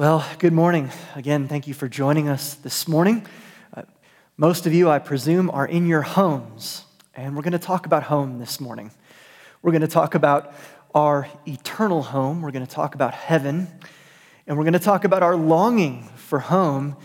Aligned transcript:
Well, 0.00 0.26
good 0.38 0.54
morning. 0.54 0.88
Again, 1.14 1.46
thank 1.46 1.66
you 1.66 1.74
for 1.74 1.86
joining 1.86 2.26
us 2.26 2.54
this 2.54 2.88
morning. 2.88 3.26
Uh, 3.76 3.82
most 4.38 4.64
of 4.64 4.72
you, 4.72 4.88
I 4.88 4.98
presume, 4.98 5.50
are 5.50 5.66
in 5.66 5.86
your 5.86 6.00
homes, 6.00 6.86
and 7.14 7.36
we're 7.36 7.42
going 7.42 7.52
to 7.52 7.58
talk 7.58 7.84
about 7.84 8.04
home 8.04 8.38
this 8.38 8.60
morning. 8.60 8.92
We're 9.60 9.72
going 9.72 9.82
to 9.82 9.86
talk 9.86 10.14
about 10.14 10.54
our 10.94 11.28
eternal 11.46 12.02
home, 12.02 12.40
we're 12.40 12.50
going 12.50 12.64
to 12.64 12.74
talk 12.74 12.94
about 12.94 13.12
heaven, 13.12 13.68
and 14.46 14.56
we're 14.56 14.64
going 14.64 14.72
to 14.72 14.78
talk 14.78 15.04
about 15.04 15.22
our 15.22 15.36
longing 15.36 16.08
for 16.16 16.38
home 16.38 16.96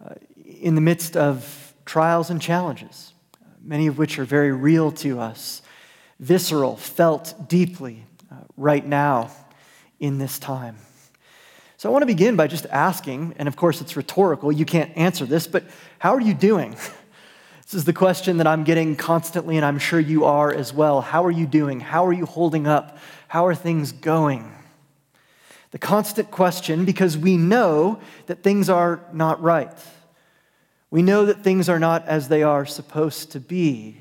uh, 0.00 0.14
in 0.44 0.76
the 0.76 0.80
midst 0.80 1.16
of 1.16 1.74
trials 1.84 2.30
and 2.30 2.40
challenges, 2.40 3.12
many 3.60 3.88
of 3.88 3.98
which 3.98 4.20
are 4.20 4.24
very 4.24 4.52
real 4.52 4.92
to 4.92 5.18
us, 5.18 5.62
visceral, 6.20 6.76
felt 6.76 7.48
deeply 7.48 8.04
uh, 8.30 8.36
right 8.56 8.86
now 8.86 9.32
in 9.98 10.18
this 10.18 10.38
time. 10.38 10.76
So 11.86 11.90
I 11.90 11.92
want 11.92 12.02
to 12.02 12.06
begin 12.06 12.34
by 12.34 12.48
just 12.48 12.66
asking, 12.66 13.36
and 13.38 13.46
of 13.46 13.54
course 13.54 13.80
it's 13.80 13.96
rhetorical, 13.96 14.50
you 14.50 14.64
can't 14.64 14.90
answer 14.96 15.24
this, 15.24 15.46
but 15.46 15.62
how 16.00 16.16
are 16.16 16.20
you 16.20 16.34
doing? 16.34 16.74
This 17.62 17.74
is 17.74 17.84
the 17.84 17.92
question 17.92 18.38
that 18.38 18.46
I'm 18.48 18.64
getting 18.64 18.96
constantly, 18.96 19.56
and 19.56 19.64
I'm 19.64 19.78
sure 19.78 20.00
you 20.00 20.24
are 20.24 20.52
as 20.52 20.72
well. 20.72 21.00
How 21.00 21.24
are 21.24 21.30
you 21.30 21.46
doing? 21.46 21.78
How 21.78 22.06
are 22.06 22.12
you 22.12 22.26
holding 22.26 22.66
up? 22.66 22.98
How 23.28 23.46
are 23.46 23.54
things 23.54 23.92
going? 23.92 24.52
The 25.70 25.78
constant 25.78 26.32
question 26.32 26.84
because 26.84 27.16
we 27.16 27.36
know 27.36 28.00
that 28.26 28.42
things 28.42 28.68
are 28.68 29.00
not 29.12 29.40
right. 29.40 29.70
We 30.90 31.02
know 31.02 31.26
that 31.26 31.44
things 31.44 31.68
are 31.68 31.80
not 31.80 32.06
as 32.06 32.28
they 32.28 32.42
are 32.42 32.66
supposed 32.66 33.32
to 33.32 33.40
be. 33.40 34.00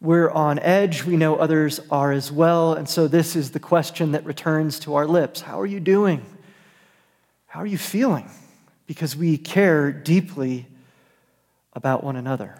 We're 0.00 0.30
on 0.30 0.58
edge. 0.58 1.04
We 1.04 1.18
know 1.18 1.36
others 1.36 1.80
are 1.90 2.12
as 2.12 2.32
well. 2.32 2.74
And 2.74 2.88
so, 2.88 3.08
this 3.08 3.36
is 3.36 3.50
the 3.50 3.60
question 3.60 4.12
that 4.12 4.24
returns 4.24 4.78
to 4.80 4.94
our 4.94 5.06
lips 5.06 5.42
How 5.42 5.60
are 5.60 5.66
you 5.66 5.80
doing? 5.80 6.24
How 7.52 7.60
are 7.60 7.66
you 7.66 7.76
feeling? 7.76 8.30
Because 8.86 9.14
we 9.14 9.36
care 9.36 9.92
deeply 9.92 10.66
about 11.74 12.02
one 12.02 12.16
another. 12.16 12.54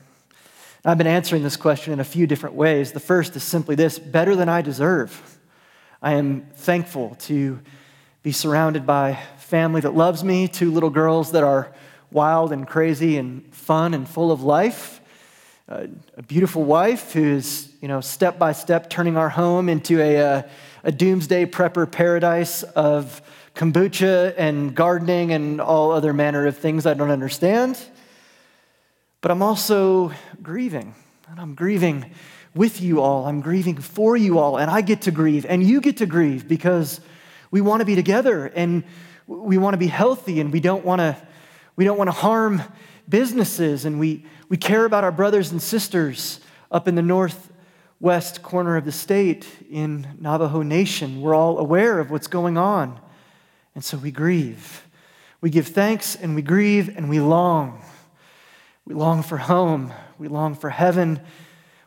I've 0.85 0.99
been 0.99 1.07
answering 1.07 1.43
this 1.43 1.57
question 1.57 1.95
in 1.95 2.01
a 2.01 2.05
few 2.05 2.27
different 2.27 2.57
ways. 2.57 2.93
The 2.93 3.01
first 3.01 3.35
is 3.35 3.43
simply 3.43 3.75
this 3.75 3.99
better 3.99 4.37
than 4.37 4.51
I 4.51 4.61
deserve. 4.61 5.39
I 6.03 6.17
am 6.17 6.43
thankful 6.57 7.15
to 7.21 7.59
be 8.23 8.33
surrounded 8.33 8.85
by 8.85 9.19
family 9.39 9.81
that 9.81 9.95
loves 9.95 10.23
me, 10.23 10.47
two 10.47 10.71
little 10.71 10.91
girls 10.91 11.33
that 11.33 11.43
are 11.43 11.73
wild 12.11 12.53
and 12.53 12.69
crazy 12.69 13.17
and 13.17 13.47
fun 13.55 13.95
and 13.95 14.07
full 14.07 14.31
of 14.31 14.43
life, 14.43 15.01
a 15.69 15.89
beautiful 16.29 16.65
wife 16.65 17.15
who 17.15 17.25
is, 17.25 17.73
you 17.81 17.89
know, 17.89 18.03
step 18.03 18.39
by 18.39 18.53
step 18.53 18.91
turning 18.91 19.17
our 19.17 19.31
home 19.31 19.71
into 19.71 20.03
a, 20.03 20.21
uh, 20.21 20.43
a 20.85 20.93
doomsday 20.93 21.47
prepper 21.47 21.91
paradise 21.91 22.63
of 22.63 23.23
kombucha 23.55 24.35
and 24.37 24.75
gardening 24.75 25.33
and 25.33 25.61
all 25.61 25.93
other 25.93 26.13
manner 26.13 26.47
of 26.47 26.57
things 26.57 26.87
I 26.87 26.95
don't 26.95 27.11
understand. 27.11 27.79
But 29.21 29.31
I'm 29.31 29.43
also 29.43 30.13
grieving, 30.43 30.95
and 31.29 31.41
I'm 31.41 31.55
grieving 31.55 32.11
with 32.55 32.81
you 32.81 33.01
all. 33.01 33.27
I'm 33.27 33.41
grieving 33.41 33.77
for 33.77 34.17
you 34.17 34.39
all, 34.39 34.59
and 34.59 34.71
I 34.71 34.81
get 34.81 35.03
to 35.03 35.11
grieve, 35.11 35.47
and 35.49 35.63
you 35.63 35.81
get 35.81 35.99
to 35.99 36.07
grieve 36.07 36.49
because 36.49 37.01
we 37.51 37.61
want 37.61 37.81
to 37.81 37.87
be 37.87 37.95
together 37.95 38.47
and 38.47 38.85
we 39.27 39.59
want 39.59 39.75
to 39.75 39.79
be 39.79 39.87
healthy, 39.87 40.41
and 40.41 40.53
we 40.53 40.61
don't 40.61 40.85
want 40.85 41.01
to 41.01 41.17
we 41.77 41.85
don't 41.85 41.97
want 41.97 42.09
to 42.09 42.13
harm 42.13 42.63
businesses, 43.09 43.85
and 43.85 43.99
we, 43.99 44.27
we 44.49 44.57
care 44.57 44.85
about 44.85 45.05
our 45.05 45.13
brothers 45.13 45.53
and 45.53 45.61
sisters 45.61 46.41
up 46.71 46.87
in 46.87 46.95
the 46.95 47.03
northwest 47.03 48.43
corner 48.43 48.77
of 48.77 48.85
the 48.85 48.93
state 48.93 49.47
in 49.71 50.07
Navajo 50.21 50.63
Nation. 50.63 51.21
We're 51.23 51.35
all 51.35 51.59
aware 51.59 51.99
of 51.99 52.11
what's 52.11 52.27
going 52.27 52.59
on. 52.59 53.01
And 53.75 53.85
so 53.85 53.97
we 53.97 54.11
grieve. 54.11 54.87
We 55.41 55.51
give 55.51 55.69
thanks 55.69 56.15
and 56.15 56.35
we 56.35 56.43
grieve 56.43 56.97
and 56.97 57.09
we 57.09 57.21
long. 57.21 57.83
We 58.85 58.95
long 58.95 59.23
for 59.23 59.39
home. 59.39 59.93
We 60.19 60.29
long 60.29 60.55
for 60.55 60.71
heaven. 60.71 61.21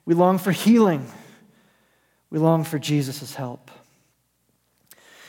We 0.05 0.13
long 0.13 0.37
for 0.37 0.51
healing. 0.51 1.11
We 2.29 2.39
long 2.39 2.63
for 2.63 2.79
Jesus' 2.79 3.35
help. 3.35 3.71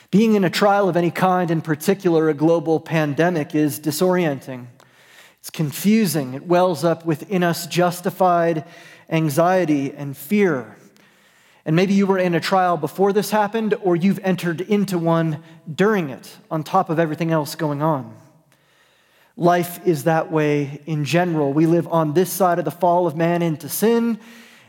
Being 0.09 0.35
in 0.35 0.43
a 0.43 0.49
trial 0.49 0.87
of 0.87 0.95
any 0.95 1.11
kind, 1.11 1.51
in 1.51 1.61
particular 1.61 2.29
a 2.29 2.33
global 2.33 2.79
pandemic, 2.79 3.53
is 3.53 3.79
disorienting. 3.79 4.67
It's 5.39 5.49
confusing. 5.49 6.33
It 6.33 6.45
wells 6.45 6.83
up 6.83 7.05
within 7.05 7.43
us 7.43 7.67
justified 7.67 8.65
anxiety 9.09 9.93
and 9.93 10.15
fear. 10.15 10.77
And 11.67 11.75
maybe 11.75 11.93
you 11.93 12.07
were 12.07 12.17
in 12.17 12.33
a 12.33 12.39
trial 12.39 12.77
before 12.77 13.11
this 13.11 13.29
happened, 13.29 13.73
or 13.83 13.97
you've 13.97 14.19
entered 14.23 14.61
into 14.61 14.97
one 14.97 15.43
during 15.71 16.09
it, 16.09 16.37
on 16.49 16.63
top 16.63 16.89
of 16.89 16.97
everything 16.97 17.29
else 17.29 17.55
going 17.55 17.81
on. 17.81 18.15
Life 19.35 19.85
is 19.85 20.05
that 20.05 20.31
way 20.31 20.81
in 20.85 21.03
general. 21.03 21.51
We 21.51 21.65
live 21.65 21.85
on 21.89 22.13
this 22.13 22.31
side 22.31 22.57
of 22.57 22.63
the 22.63 22.71
fall 22.71 23.05
of 23.05 23.17
man 23.17 23.41
into 23.41 23.67
sin, 23.67 24.17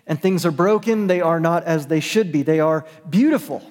and 0.08 0.20
things 0.20 0.44
are 0.44 0.50
broken. 0.50 1.06
They 1.06 1.20
are 1.20 1.38
not 1.38 1.62
as 1.62 1.86
they 1.86 2.00
should 2.00 2.32
be. 2.32 2.42
They 2.42 2.58
are 2.58 2.84
beautiful, 3.08 3.62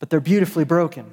but 0.00 0.10
they're 0.10 0.20
beautifully 0.20 0.64
broken. 0.64 1.06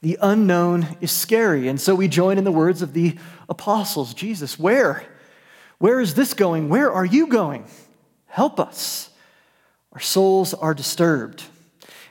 The 0.00 0.16
unknown 0.22 0.96
is 1.02 1.12
scary, 1.12 1.68
and 1.68 1.78
so 1.78 1.94
we 1.94 2.08
join 2.08 2.38
in 2.38 2.44
the 2.44 2.50
words 2.50 2.80
of 2.80 2.94
the 2.94 3.18
apostles 3.46 4.14
Jesus, 4.14 4.58
where? 4.58 5.04
Where 5.76 6.00
is 6.00 6.14
this 6.14 6.32
going? 6.32 6.70
Where 6.70 6.90
are 6.90 7.04
you 7.04 7.26
going? 7.26 7.66
Help 8.30 8.60
us. 8.60 9.10
Our 9.92 10.00
souls 10.00 10.54
are 10.54 10.72
disturbed. 10.72 11.42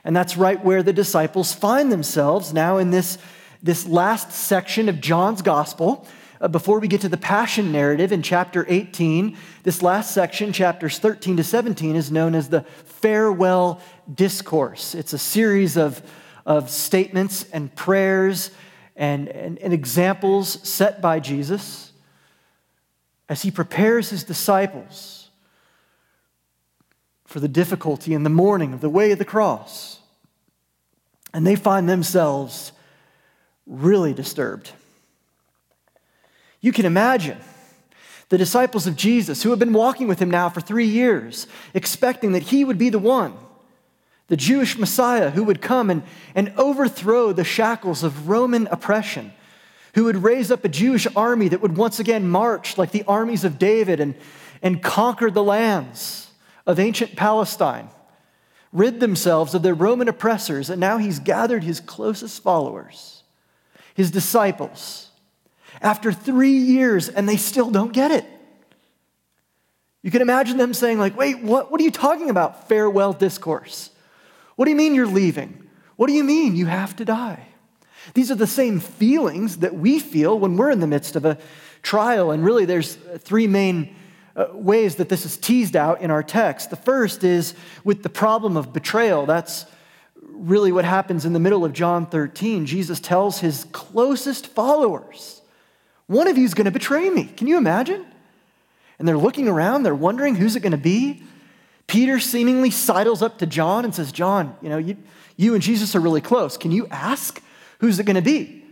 And 0.04 0.14
that's 0.14 0.36
right 0.36 0.62
where 0.62 0.82
the 0.82 0.92
disciples 0.92 1.54
find 1.54 1.90
themselves 1.90 2.52
now 2.52 2.76
in 2.76 2.90
this, 2.90 3.16
this 3.62 3.86
last 3.86 4.30
section 4.32 4.88
of 4.90 5.00
John's 5.00 5.40
gospel. 5.40 6.06
Uh, 6.38 6.48
before 6.48 6.78
we 6.78 6.88
get 6.88 7.00
to 7.02 7.08
the 7.08 7.16
passion 7.16 7.72
narrative 7.72 8.12
in 8.12 8.22
chapter 8.22 8.66
18, 8.68 9.36
this 9.62 9.82
last 9.82 10.12
section, 10.12 10.52
chapters 10.52 10.98
13 10.98 11.38
to 11.38 11.44
17, 11.44 11.96
is 11.96 12.10
known 12.10 12.34
as 12.34 12.50
the 12.50 12.62
farewell 12.84 13.80
discourse. 14.14 14.94
It's 14.94 15.14
a 15.14 15.18
series 15.18 15.78
of, 15.78 16.02
of 16.44 16.68
statements 16.68 17.44
and 17.50 17.74
prayers 17.74 18.50
and, 18.94 19.28
and, 19.28 19.58
and 19.58 19.72
examples 19.72 20.66
set 20.68 21.00
by 21.00 21.20
Jesus 21.20 21.92
as 23.26 23.40
he 23.40 23.50
prepares 23.50 24.10
his 24.10 24.24
disciples 24.24 25.19
for 27.30 27.38
the 27.38 27.46
difficulty 27.46 28.12
and 28.12 28.26
the 28.26 28.30
mourning 28.30 28.72
of 28.72 28.80
the 28.80 28.90
way 28.90 29.12
of 29.12 29.18
the 29.20 29.24
cross. 29.24 30.00
And 31.32 31.46
they 31.46 31.54
find 31.54 31.88
themselves 31.88 32.72
really 33.66 34.12
disturbed. 34.12 34.72
You 36.60 36.72
can 36.72 36.86
imagine 36.86 37.38
the 38.30 38.38
disciples 38.38 38.88
of 38.88 38.96
Jesus 38.96 39.44
who 39.44 39.50
have 39.50 39.60
been 39.60 39.72
walking 39.72 40.08
with 40.08 40.18
him 40.20 40.28
now 40.28 40.48
for 40.48 40.60
three 40.60 40.86
years, 40.86 41.46
expecting 41.72 42.32
that 42.32 42.42
he 42.42 42.64
would 42.64 42.78
be 42.78 42.90
the 42.90 42.98
one, 42.98 43.34
the 44.26 44.36
Jewish 44.36 44.76
Messiah 44.76 45.30
who 45.30 45.44
would 45.44 45.62
come 45.62 45.88
and, 45.88 46.02
and 46.34 46.52
overthrow 46.56 47.32
the 47.32 47.44
shackles 47.44 48.02
of 48.02 48.28
Roman 48.28 48.66
oppression, 48.72 49.32
who 49.94 50.02
would 50.06 50.24
raise 50.24 50.50
up 50.50 50.64
a 50.64 50.68
Jewish 50.68 51.06
army 51.14 51.46
that 51.46 51.62
would 51.62 51.76
once 51.76 52.00
again 52.00 52.28
march 52.28 52.76
like 52.76 52.90
the 52.90 53.04
armies 53.04 53.44
of 53.44 53.56
David 53.56 54.00
and, 54.00 54.16
and 54.62 54.82
conquer 54.82 55.30
the 55.30 55.44
lands 55.44 56.29
of 56.66 56.78
ancient 56.78 57.16
Palestine, 57.16 57.88
rid 58.72 59.00
themselves 59.00 59.54
of 59.54 59.62
their 59.62 59.74
Roman 59.74 60.08
oppressors, 60.08 60.70
and 60.70 60.80
now 60.80 60.98
he's 60.98 61.18
gathered 61.18 61.64
his 61.64 61.80
closest 61.80 62.42
followers, 62.42 63.22
his 63.94 64.10
disciples, 64.10 65.10
after 65.82 66.12
three 66.12 66.52
years, 66.52 67.08
and 67.08 67.28
they 67.28 67.36
still 67.36 67.70
don't 67.70 67.92
get 67.92 68.10
it. 68.10 68.24
You 70.02 70.10
can 70.10 70.22
imagine 70.22 70.56
them 70.56 70.72
saying, 70.72 70.98
like, 70.98 71.16
wait, 71.16 71.42
what, 71.42 71.70
what 71.70 71.80
are 71.80 71.84
you 71.84 71.90
talking 71.90 72.30
about? 72.30 72.68
Farewell 72.68 73.12
discourse. 73.12 73.90
What 74.56 74.64
do 74.64 74.70
you 74.70 74.76
mean 74.76 74.94
you're 74.94 75.06
leaving? 75.06 75.68
What 75.96 76.06
do 76.06 76.12
you 76.14 76.24
mean 76.24 76.56
you 76.56 76.66
have 76.66 76.96
to 76.96 77.04
die? 77.04 77.46
These 78.14 78.30
are 78.30 78.36
the 78.36 78.46
same 78.46 78.80
feelings 78.80 79.58
that 79.58 79.74
we 79.74 79.98
feel 79.98 80.38
when 80.38 80.56
we're 80.56 80.70
in 80.70 80.80
the 80.80 80.86
midst 80.86 81.16
of 81.16 81.24
a 81.24 81.38
trial. 81.82 82.30
And 82.30 82.44
really, 82.44 82.64
there's 82.64 82.94
three 82.94 83.46
main 83.46 83.94
uh, 84.36 84.46
ways 84.52 84.96
that 84.96 85.08
this 85.08 85.24
is 85.24 85.36
teased 85.36 85.76
out 85.76 86.00
in 86.00 86.10
our 86.10 86.22
text. 86.22 86.70
The 86.70 86.76
first 86.76 87.24
is 87.24 87.54
with 87.84 88.02
the 88.02 88.08
problem 88.08 88.56
of 88.56 88.72
betrayal. 88.72 89.26
That's 89.26 89.66
really 90.22 90.72
what 90.72 90.84
happens 90.84 91.24
in 91.24 91.32
the 91.32 91.40
middle 91.40 91.64
of 91.64 91.72
John 91.72 92.06
13. 92.06 92.66
Jesus 92.66 93.00
tells 93.00 93.40
his 93.40 93.64
closest 93.72 94.46
followers, 94.46 95.42
One 96.06 96.28
of 96.28 96.38
you 96.38 96.44
is 96.44 96.54
going 96.54 96.66
to 96.66 96.70
betray 96.70 97.10
me. 97.10 97.24
Can 97.24 97.46
you 97.46 97.58
imagine? 97.58 98.06
And 98.98 99.08
they're 99.08 99.18
looking 99.18 99.48
around, 99.48 99.82
they're 99.82 99.94
wondering 99.94 100.36
who's 100.36 100.56
it 100.56 100.60
going 100.60 100.72
to 100.72 100.78
be. 100.78 101.22
Peter 101.86 102.20
seemingly 102.20 102.70
sidles 102.70 103.20
up 103.20 103.38
to 103.38 103.46
John 103.46 103.84
and 103.84 103.92
says, 103.92 104.12
John, 104.12 104.56
you 104.62 104.68
know, 104.68 104.78
you, 104.78 104.96
you 105.36 105.54
and 105.54 105.62
Jesus 105.62 105.96
are 105.96 106.00
really 106.00 106.20
close. 106.20 106.56
Can 106.56 106.70
you 106.70 106.86
ask 106.88 107.42
who's 107.80 107.98
it 107.98 108.04
going 108.04 108.16
to 108.16 108.22
be? 108.22 108.64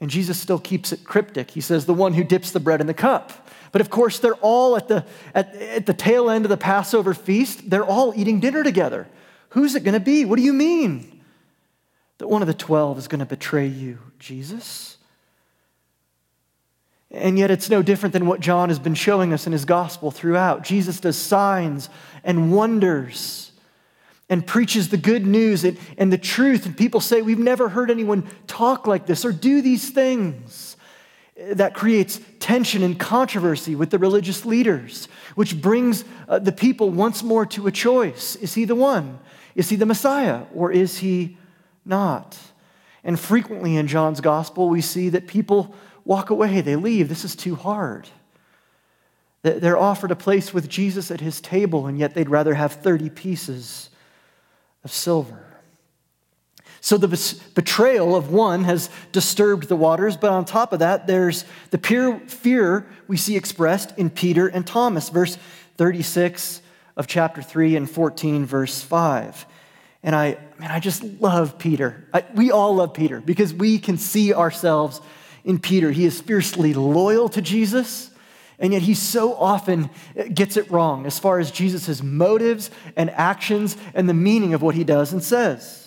And 0.00 0.10
Jesus 0.10 0.40
still 0.40 0.58
keeps 0.58 0.92
it 0.92 1.04
cryptic. 1.04 1.52
He 1.52 1.60
says, 1.60 1.86
The 1.86 1.94
one 1.94 2.14
who 2.14 2.24
dips 2.24 2.50
the 2.50 2.58
bread 2.58 2.80
in 2.80 2.88
the 2.88 2.94
cup. 2.94 3.48
But 3.72 3.80
of 3.80 3.90
course, 3.90 4.18
they're 4.18 4.34
all 4.34 4.76
at 4.76 4.88
the, 4.88 5.04
at, 5.34 5.54
at 5.56 5.86
the 5.86 5.94
tail 5.94 6.30
end 6.30 6.44
of 6.44 6.50
the 6.50 6.56
Passover 6.56 7.14
feast, 7.14 7.68
they're 7.68 7.84
all 7.84 8.12
eating 8.14 8.38
dinner 8.38 8.62
together. 8.62 9.08
Who's 9.50 9.74
it 9.74 9.82
going 9.82 9.94
to 9.94 10.00
be? 10.00 10.24
What 10.24 10.36
do 10.36 10.42
you 10.42 10.52
mean? 10.52 11.12
that 12.22 12.28
one 12.28 12.40
of 12.40 12.46
the 12.46 12.54
12 12.54 12.98
is 12.98 13.08
going 13.08 13.18
to 13.18 13.26
betray 13.26 13.66
you, 13.66 13.98
Jesus? 14.20 14.96
And 17.10 17.36
yet, 17.36 17.50
it's 17.50 17.68
no 17.68 17.82
different 17.82 18.12
than 18.12 18.26
what 18.26 18.38
John 18.38 18.68
has 18.68 18.78
been 18.78 18.94
showing 18.94 19.32
us 19.32 19.44
in 19.44 19.52
his 19.52 19.64
gospel 19.64 20.12
throughout. 20.12 20.62
Jesus 20.62 21.00
does 21.00 21.16
signs 21.16 21.88
and 22.22 22.52
wonders 22.52 23.50
and 24.30 24.46
preaches 24.46 24.90
the 24.90 24.96
good 24.96 25.26
news 25.26 25.64
and, 25.64 25.76
and 25.98 26.12
the 26.12 26.16
truth. 26.16 26.64
And 26.64 26.76
people 26.76 27.00
say, 27.00 27.22
We've 27.22 27.40
never 27.40 27.68
heard 27.68 27.90
anyone 27.90 28.30
talk 28.46 28.86
like 28.86 29.04
this 29.06 29.24
or 29.24 29.32
do 29.32 29.60
these 29.60 29.90
things. 29.90 30.76
That 31.36 31.74
creates 31.74 32.20
tension 32.42 32.82
and 32.82 32.98
controversy 32.98 33.76
with 33.76 33.90
the 33.90 33.98
religious 33.98 34.44
leaders, 34.44 35.06
which 35.36 35.62
brings 35.62 36.04
uh, 36.28 36.40
the 36.40 36.50
people 36.50 36.90
once 36.90 37.22
more 37.22 37.46
to 37.46 37.68
a 37.68 37.72
choice. 37.72 38.34
Is 38.36 38.54
he 38.54 38.64
the 38.64 38.74
one? 38.74 39.20
Is 39.54 39.68
he 39.68 39.76
the 39.76 39.86
Messiah 39.86 40.42
or 40.52 40.72
is 40.72 40.98
he 40.98 41.38
not? 41.84 42.36
And 43.04 43.18
frequently 43.18 43.76
in 43.76 43.86
John's 43.86 44.20
gospel, 44.20 44.68
we 44.68 44.80
see 44.80 45.08
that 45.10 45.28
people 45.28 45.72
walk 46.04 46.30
away, 46.30 46.60
they 46.60 46.74
leave. 46.74 47.08
This 47.08 47.24
is 47.24 47.36
too 47.36 47.54
hard. 47.54 48.08
They're 49.42 49.78
offered 49.78 50.10
a 50.10 50.16
place 50.16 50.52
with 50.52 50.68
Jesus 50.68 51.10
at 51.10 51.20
his 51.20 51.40
table, 51.40 51.86
and 51.86 51.98
yet 51.98 52.14
they'd 52.14 52.28
rather 52.28 52.54
have 52.54 52.74
30 52.74 53.10
pieces 53.10 53.90
of 54.84 54.92
silver. 54.92 55.51
So 56.84 56.98
the 56.98 57.06
betrayal 57.54 58.16
of 58.16 58.32
one 58.32 58.64
has 58.64 58.90
disturbed 59.12 59.68
the 59.68 59.76
waters, 59.76 60.16
but 60.16 60.30
on 60.30 60.44
top 60.44 60.72
of 60.72 60.80
that, 60.80 61.06
there's 61.06 61.44
the 61.70 61.78
pure 61.78 62.18
fear 62.26 62.84
we 63.06 63.16
see 63.16 63.36
expressed 63.36 63.96
in 63.96 64.10
Peter 64.10 64.48
and 64.48 64.66
Thomas, 64.66 65.08
verse 65.08 65.38
36 65.76 66.60
of 66.96 67.06
chapter 67.06 67.40
3 67.40 67.76
and 67.76 67.88
14, 67.88 68.44
verse 68.44 68.82
5. 68.82 69.46
And 70.02 70.16
I, 70.16 70.36
man, 70.58 70.72
I 70.72 70.80
just 70.80 71.04
love 71.04 71.56
Peter. 71.56 72.08
I, 72.12 72.24
we 72.34 72.50
all 72.50 72.74
love 72.74 72.94
Peter 72.94 73.20
because 73.20 73.54
we 73.54 73.78
can 73.78 73.96
see 73.96 74.34
ourselves 74.34 75.00
in 75.44 75.60
Peter. 75.60 75.92
He 75.92 76.04
is 76.04 76.20
fiercely 76.20 76.74
loyal 76.74 77.28
to 77.28 77.40
Jesus, 77.40 78.10
and 78.58 78.72
yet 78.72 78.82
he 78.82 78.94
so 78.94 79.34
often 79.34 79.88
gets 80.34 80.56
it 80.56 80.68
wrong 80.68 81.06
as 81.06 81.20
far 81.20 81.38
as 81.38 81.52
Jesus' 81.52 82.02
motives 82.02 82.72
and 82.96 83.08
actions 83.10 83.76
and 83.94 84.08
the 84.08 84.14
meaning 84.14 84.52
of 84.52 84.62
what 84.62 84.74
he 84.74 84.82
does 84.82 85.12
and 85.12 85.22
says. 85.22 85.81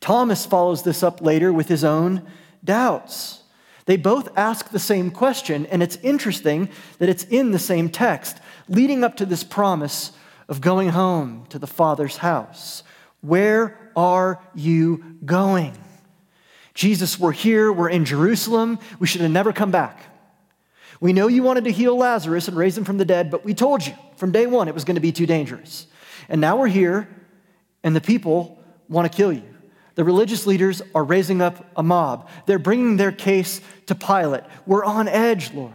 Thomas 0.00 0.46
follows 0.46 0.82
this 0.82 1.02
up 1.02 1.20
later 1.20 1.52
with 1.52 1.68
his 1.68 1.84
own 1.84 2.22
doubts. 2.64 3.42
They 3.86 3.96
both 3.96 4.36
ask 4.36 4.70
the 4.70 4.78
same 4.78 5.10
question, 5.10 5.66
and 5.66 5.82
it's 5.82 5.96
interesting 5.96 6.68
that 6.98 7.08
it's 7.08 7.24
in 7.24 7.52
the 7.52 7.58
same 7.58 7.88
text, 7.88 8.38
leading 8.68 9.04
up 9.04 9.16
to 9.16 9.26
this 9.26 9.44
promise 9.44 10.12
of 10.48 10.60
going 10.60 10.88
home 10.88 11.46
to 11.50 11.58
the 11.58 11.66
Father's 11.66 12.18
house. 12.18 12.82
Where 13.20 13.90
are 13.96 14.42
you 14.54 15.18
going? 15.24 15.76
Jesus, 16.74 17.18
we're 17.18 17.32
here, 17.32 17.72
we're 17.72 17.88
in 17.88 18.04
Jerusalem, 18.04 18.78
we 18.98 19.06
should 19.06 19.22
have 19.22 19.30
never 19.30 19.52
come 19.52 19.70
back. 19.70 20.02
We 21.00 21.12
know 21.12 21.28
you 21.28 21.42
wanted 21.42 21.64
to 21.64 21.72
heal 21.72 21.96
Lazarus 21.96 22.48
and 22.48 22.56
raise 22.56 22.76
him 22.76 22.84
from 22.84 22.98
the 22.98 23.04
dead, 23.04 23.30
but 23.30 23.44
we 23.44 23.54
told 23.54 23.86
you 23.86 23.94
from 24.16 24.32
day 24.32 24.46
one 24.46 24.68
it 24.68 24.74
was 24.74 24.84
going 24.84 24.96
to 24.96 25.00
be 25.00 25.12
too 25.12 25.26
dangerous. 25.26 25.86
And 26.28 26.40
now 26.40 26.56
we're 26.56 26.68
here, 26.68 27.08
and 27.82 27.94
the 27.94 28.00
people 28.00 28.58
want 28.88 29.10
to 29.10 29.16
kill 29.16 29.32
you. 29.32 29.55
The 29.96 30.04
religious 30.04 30.46
leaders 30.46 30.82
are 30.94 31.02
raising 31.02 31.42
up 31.42 31.66
a 31.74 31.82
mob. 31.82 32.28
They're 32.44 32.58
bringing 32.58 32.96
their 32.96 33.12
case 33.12 33.60
to 33.86 33.94
Pilate. 33.94 34.44
We're 34.66 34.84
on 34.84 35.08
edge, 35.08 35.52
Lord. 35.52 35.72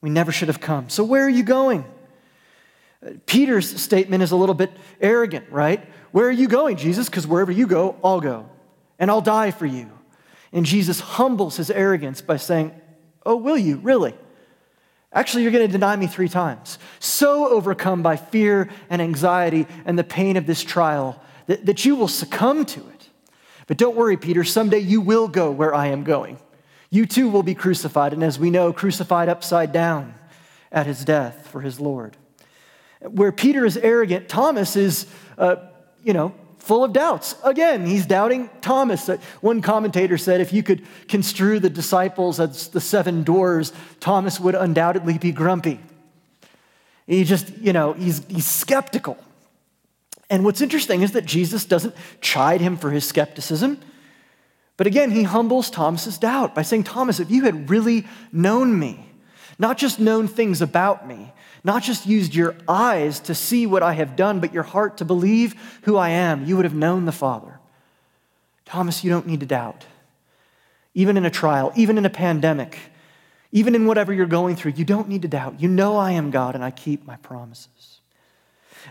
We 0.00 0.10
never 0.10 0.32
should 0.32 0.48
have 0.48 0.60
come. 0.60 0.88
So, 0.88 1.04
where 1.04 1.24
are 1.24 1.30
you 1.30 1.42
going? 1.42 1.84
Peter's 3.26 3.80
statement 3.80 4.22
is 4.22 4.32
a 4.32 4.36
little 4.36 4.54
bit 4.54 4.72
arrogant, 5.00 5.50
right? 5.50 5.86
Where 6.12 6.26
are 6.26 6.32
you 6.32 6.48
going, 6.48 6.76
Jesus? 6.76 7.08
Because 7.08 7.26
wherever 7.26 7.52
you 7.52 7.66
go, 7.66 7.96
I'll 8.02 8.20
go, 8.20 8.48
and 8.98 9.10
I'll 9.10 9.20
die 9.20 9.50
for 9.50 9.66
you. 9.66 9.90
And 10.52 10.64
Jesus 10.64 10.98
humbles 10.98 11.56
his 11.58 11.70
arrogance 11.70 12.20
by 12.22 12.38
saying, 12.38 12.72
Oh, 13.26 13.36
will 13.36 13.58
you? 13.58 13.76
Really? 13.76 14.14
Actually, 15.12 15.42
you're 15.42 15.52
going 15.52 15.66
to 15.66 15.72
deny 15.72 15.94
me 15.96 16.06
three 16.06 16.28
times. 16.28 16.78
So 16.98 17.48
overcome 17.48 18.02
by 18.02 18.16
fear 18.16 18.70
and 18.88 19.02
anxiety 19.02 19.66
and 19.84 19.98
the 19.98 20.04
pain 20.04 20.38
of 20.38 20.46
this 20.46 20.62
trial 20.62 21.22
that, 21.48 21.66
that 21.66 21.84
you 21.84 21.96
will 21.96 22.08
succumb 22.08 22.64
to 22.66 22.80
it. 22.80 23.08
But 23.66 23.76
don't 23.76 23.96
worry, 23.96 24.16
Peter, 24.16 24.44
someday 24.44 24.78
you 24.78 25.00
will 25.00 25.26
go 25.26 25.50
where 25.50 25.74
I 25.74 25.88
am 25.88 26.04
going. 26.04 26.38
You 26.90 27.04
too 27.04 27.28
will 27.28 27.42
be 27.42 27.54
crucified, 27.54 28.12
and 28.12 28.22
as 28.22 28.38
we 28.38 28.50
know, 28.50 28.72
crucified 28.72 29.28
upside 29.28 29.72
down 29.72 30.14
at 30.70 30.86
his 30.86 31.04
death 31.04 31.48
for 31.48 31.60
his 31.60 31.80
Lord. 31.80 32.16
Where 33.00 33.32
Peter 33.32 33.66
is 33.66 33.76
arrogant, 33.76 34.28
Thomas 34.28 34.76
is, 34.76 35.06
uh, 35.36 35.56
you 36.02 36.12
know, 36.12 36.34
full 36.58 36.84
of 36.84 36.92
doubts. 36.92 37.34
Again, 37.44 37.86
he's 37.86 38.06
doubting 38.06 38.50
Thomas. 38.60 39.08
Uh, 39.08 39.18
one 39.40 39.62
commentator 39.62 40.18
said 40.18 40.40
if 40.40 40.52
you 40.52 40.62
could 40.62 40.86
construe 41.08 41.60
the 41.60 41.70
disciples 41.70 42.40
as 42.40 42.68
the 42.68 42.80
seven 42.80 43.22
dwarfs, 43.22 43.72
Thomas 44.00 44.40
would 44.40 44.54
undoubtedly 44.54 45.18
be 45.18 45.32
grumpy. 45.32 45.80
He 47.06 47.24
just, 47.24 47.56
you 47.58 47.72
know, 47.72 47.92
he's, 47.94 48.24
he's 48.28 48.46
skeptical. 48.46 49.16
And 50.30 50.44
what's 50.44 50.60
interesting 50.60 51.02
is 51.02 51.12
that 51.12 51.24
Jesus 51.24 51.64
doesn't 51.64 51.94
chide 52.20 52.60
him 52.60 52.76
for 52.76 52.90
his 52.90 53.06
skepticism. 53.06 53.80
But 54.76 54.86
again, 54.86 55.10
he 55.10 55.24
humbles 55.24 55.70
Thomas's 55.70 56.18
doubt 56.18 56.54
by 56.54 56.62
saying, 56.62 56.84
Thomas, 56.84 57.18
if 57.18 57.30
you 57.30 57.44
had 57.44 57.68
really 57.68 58.06
known 58.32 58.78
me, 58.78 59.06
not 59.58 59.78
just 59.78 59.98
known 59.98 60.28
things 60.28 60.62
about 60.62 61.08
me, 61.08 61.32
not 61.64 61.82
just 61.82 62.06
used 62.06 62.34
your 62.34 62.54
eyes 62.68 63.18
to 63.20 63.34
see 63.34 63.66
what 63.66 63.82
I 63.82 63.94
have 63.94 64.16
done, 64.16 64.38
but 64.38 64.54
your 64.54 64.62
heart 64.62 64.98
to 64.98 65.04
believe 65.04 65.54
who 65.82 65.96
I 65.96 66.10
am, 66.10 66.44
you 66.44 66.56
would 66.56 66.64
have 66.64 66.74
known 66.74 67.06
the 67.06 67.12
Father. 67.12 67.58
Thomas, 68.64 69.02
you 69.02 69.10
don't 69.10 69.26
need 69.26 69.40
to 69.40 69.46
doubt. 69.46 69.86
Even 70.94 71.16
in 71.16 71.24
a 71.24 71.30
trial, 71.30 71.72
even 71.74 71.98
in 71.98 72.04
a 72.04 72.10
pandemic, 72.10 72.78
even 73.50 73.74
in 73.74 73.86
whatever 73.86 74.12
you're 74.12 74.26
going 74.26 74.56
through, 74.56 74.72
you 74.72 74.84
don't 74.84 75.08
need 75.08 75.22
to 75.22 75.28
doubt. 75.28 75.60
You 75.60 75.68
know 75.68 75.96
I 75.96 76.12
am 76.12 76.30
God 76.30 76.54
and 76.54 76.62
I 76.62 76.70
keep 76.70 77.06
my 77.06 77.16
promises. 77.16 77.68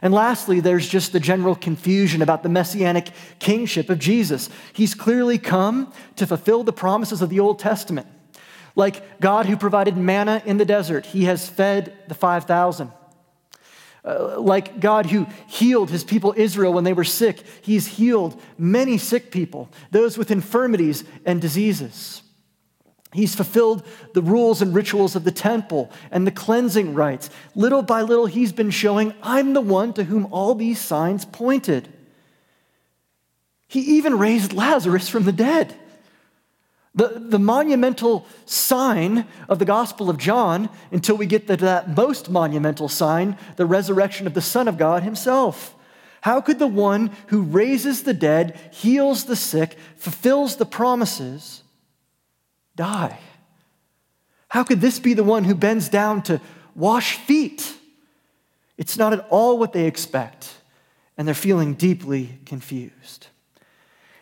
And 0.01 0.13
lastly, 0.13 0.59
there's 0.59 0.87
just 0.87 1.11
the 1.11 1.19
general 1.19 1.55
confusion 1.55 2.21
about 2.21 2.43
the 2.43 2.49
messianic 2.49 3.09
kingship 3.39 3.89
of 3.89 3.99
Jesus. 3.99 4.49
He's 4.73 4.93
clearly 4.93 5.37
come 5.37 5.91
to 6.17 6.27
fulfill 6.27 6.63
the 6.63 6.73
promises 6.73 7.21
of 7.21 7.29
the 7.29 7.39
Old 7.39 7.59
Testament. 7.59 8.07
Like 8.75 9.19
God 9.19 9.47
who 9.47 9.57
provided 9.57 9.97
manna 9.97 10.41
in 10.45 10.57
the 10.57 10.65
desert, 10.65 11.07
he 11.07 11.25
has 11.25 11.49
fed 11.49 11.97
the 12.07 12.13
5,000. 12.13 12.91
Uh, 14.05 14.39
like 14.39 14.79
God 14.79 15.07
who 15.07 15.25
healed 15.47 15.89
his 15.89 16.03
people 16.03 16.33
Israel 16.37 16.73
when 16.73 16.83
they 16.83 16.93
were 16.93 17.03
sick, 17.03 17.43
he's 17.61 17.87
healed 17.87 18.39
many 18.57 18.97
sick 18.97 19.31
people, 19.31 19.69
those 19.91 20.17
with 20.17 20.31
infirmities 20.31 21.03
and 21.25 21.41
diseases. 21.41 22.21
He's 23.13 23.35
fulfilled 23.35 23.83
the 24.13 24.21
rules 24.21 24.61
and 24.61 24.75
rituals 24.75 25.15
of 25.15 25.23
the 25.23 25.31
temple 25.31 25.91
and 26.11 26.27
the 26.27 26.31
cleansing 26.31 26.93
rites. 26.93 27.29
Little 27.55 27.81
by 27.81 28.01
little, 28.01 28.25
he's 28.25 28.51
been 28.51 28.69
showing, 28.69 29.13
I'm 29.23 29.53
the 29.53 29.61
one 29.61 29.93
to 29.93 30.03
whom 30.03 30.27
all 30.31 30.55
these 30.55 30.79
signs 30.79 31.25
pointed. 31.25 31.87
He 33.67 33.79
even 33.97 34.17
raised 34.17 34.53
Lazarus 34.53 35.09
from 35.09 35.23
the 35.23 35.31
dead. 35.31 35.75
The, 36.95 37.13
the 37.19 37.39
monumental 37.39 38.25
sign 38.45 39.25
of 39.47 39.59
the 39.59 39.65
Gospel 39.65 40.09
of 40.09 40.17
John, 40.17 40.69
until 40.91 41.15
we 41.15 41.27
get 41.27 41.47
to 41.47 41.55
that 41.57 41.95
most 41.95 42.29
monumental 42.29 42.89
sign, 42.89 43.37
the 43.55 43.67
resurrection 43.67 44.25
of 44.25 44.33
the 44.33 44.41
Son 44.41 44.67
of 44.67 44.77
God 44.77 45.03
himself. 45.03 45.75
How 46.21 46.41
could 46.41 46.59
the 46.59 46.67
one 46.67 47.11
who 47.27 47.43
raises 47.43 48.03
the 48.03 48.13
dead, 48.13 48.59
heals 48.71 49.25
the 49.25 49.35
sick, 49.35 49.77
fulfills 49.95 50.55
the 50.55 50.65
promises, 50.65 51.61
die? 52.77 53.19
How 54.47 54.63
could 54.63 54.79
this 54.79 54.99
be 54.99 55.13
the 55.13 55.25
one 55.25 55.43
who 55.43 55.55
bends 55.55 55.89
down 55.89 56.21
to 56.23 56.39
wash 56.73 57.17
feet? 57.17 57.73
It's 58.77 58.97
not 58.97 59.11
at 59.11 59.27
all 59.29 59.57
what 59.57 59.73
they 59.73 59.85
expect, 59.85 60.55
and 61.17 61.27
they're 61.27 61.35
feeling 61.35 61.73
deeply 61.73 62.39
confused. 62.45 63.27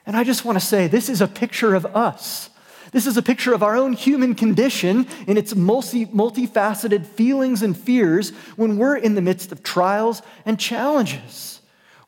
And 0.05 0.17
I 0.17 0.23
just 0.23 0.45
want 0.45 0.59
to 0.59 0.65
say 0.65 0.87
this 0.87 1.09
is 1.09 1.21
a 1.21 1.27
picture 1.27 1.75
of 1.75 1.85
us. 1.85 2.49
This 2.91 3.05
is 3.05 3.17
a 3.17 3.21
picture 3.21 3.53
of 3.53 3.61
our 3.61 3.75
own 3.75 3.93
human 3.93 4.35
condition 4.35 5.07
in 5.27 5.37
its 5.37 5.53
multi, 5.53 6.05
multifaceted 6.05 7.05
feelings 7.05 7.61
and 7.61 7.77
fears 7.77 8.29
when 8.55 8.77
we're 8.77 8.95
in 8.95 9.15
the 9.15 9.21
midst 9.21 9.51
of 9.51 9.63
trials 9.63 10.21
and 10.45 10.59
challenges. 10.59 11.59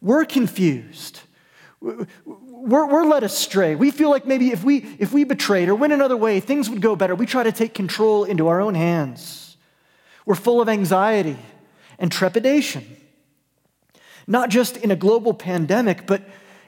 We're 0.01 0.25
confused 0.25 1.20
we're, 2.58 2.88
we're 2.88 3.06
led 3.06 3.24
astray. 3.24 3.76
We 3.76 3.92
feel 3.92 4.10
like 4.10 4.26
maybe 4.26 4.52
if 4.52 4.64
we, 4.64 4.78
if 5.00 5.14
we 5.14 5.24
betrayed 5.24 5.70
or 5.70 5.76
went 5.76 5.94
another 5.94 6.18
way, 6.18 6.40
things 6.40 6.70
would 6.70 6.82
go 6.82 6.96
better. 6.96 7.16
We 7.16 7.26
try 7.26 7.44
to 7.44 7.52
take 7.52 7.74
control 7.74 8.24
into 8.24 8.48
our 8.48 8.60
own 8.60 8.76
hands. 8.76 9.58
We're 10.26 10.36
full 10.36 10.62
of 10.62 10.68
anxiety 10.68 11.38
and 12.00 12.12
trepidation. 12.12 12.98
Not 14.26 14.50
just 14.50 14.78
in 14.78 14.92
a 14.92 14.96
global 14.96 15.34
pandemic, 15.34 16.06
but 16.06 16.22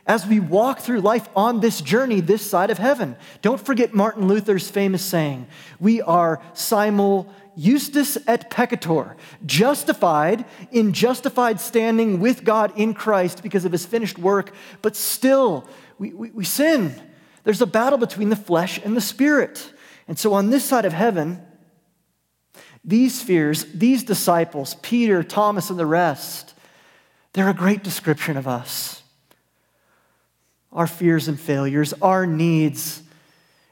as 0.10 0.26
we 0.26 0.40
walk 0.40 0.80
through 0.80 1.02
life 1.02 1.30
on 1.36 1.60
this 1.60 1.82
journey 1.82 2.20
this 2.20 2.48
side 2.48 2.72
of 2.72 2.80
heaven. 2.80 3.16
Don't 3.44 3.64
forget 3.64 3.94
Martin 3.94 4.28
Luther's 4.28 4.68
famous 4.70 5.04
saying 5.04 5.46
we 5.80 6.02
are 6.02 6.42
simul 6.54 7.32
justus 7.58 8.18
et 8.28 8.50
peccator, 8.50 9.16
justified 9.46 10.46
in 10.72 10.94
justified 10.94 11.60
standing 11.60 12.20
with 12.20 12.44
God 12.44 12.74
in 12.78 12.94
Christ 12.94 13.44
because 13.44 13.66
of 13.66 13.72
his 13.72 13.86
finished 13.86 14.18
work, 14.18 14.54
but 14.82 14.96
still 14.96 15.68
we, 15.98 16.14
we, 16.14 16.32
we 16.32 16.46
sin. 16.46 16.94
There's 17.44 17.62
a 17.62 17.68
battle 17.68 17.98
between 17.98 18.30
the 18.30 18.36
flesh 18.36 18.80
and 18.84 18.96
the 18.96 19.02
spirit. 19.02 19.74
And 20.08 20.18
so 20.18 20.34
on 20.34 20.50
this 20.50 20.66
side 20.66 20.86
of 20.86 20.94
heaven, 20.94 21.42
these 22.84 23.22
fears, 23.22 23.66
these 23.74 24.04
disciples, 24.04 24.76
Peter, 24.82 25.24
Thomas, 25.24 25.70
and 25.70 25.78
the 25.78 25.86
rest, 25.86 26.54
they're 27.34 27.50
a 27.50 27.54
great 27.54 27.84
description 27.84 28.38
of 28.38 28.48
us. 28.48 29.04
Our 30.72 30.88
fears 30.88 31.28
and 31.28 31.40
failures, 31.40 31.94
our 32.02 32.26
needs. 32.26 33.04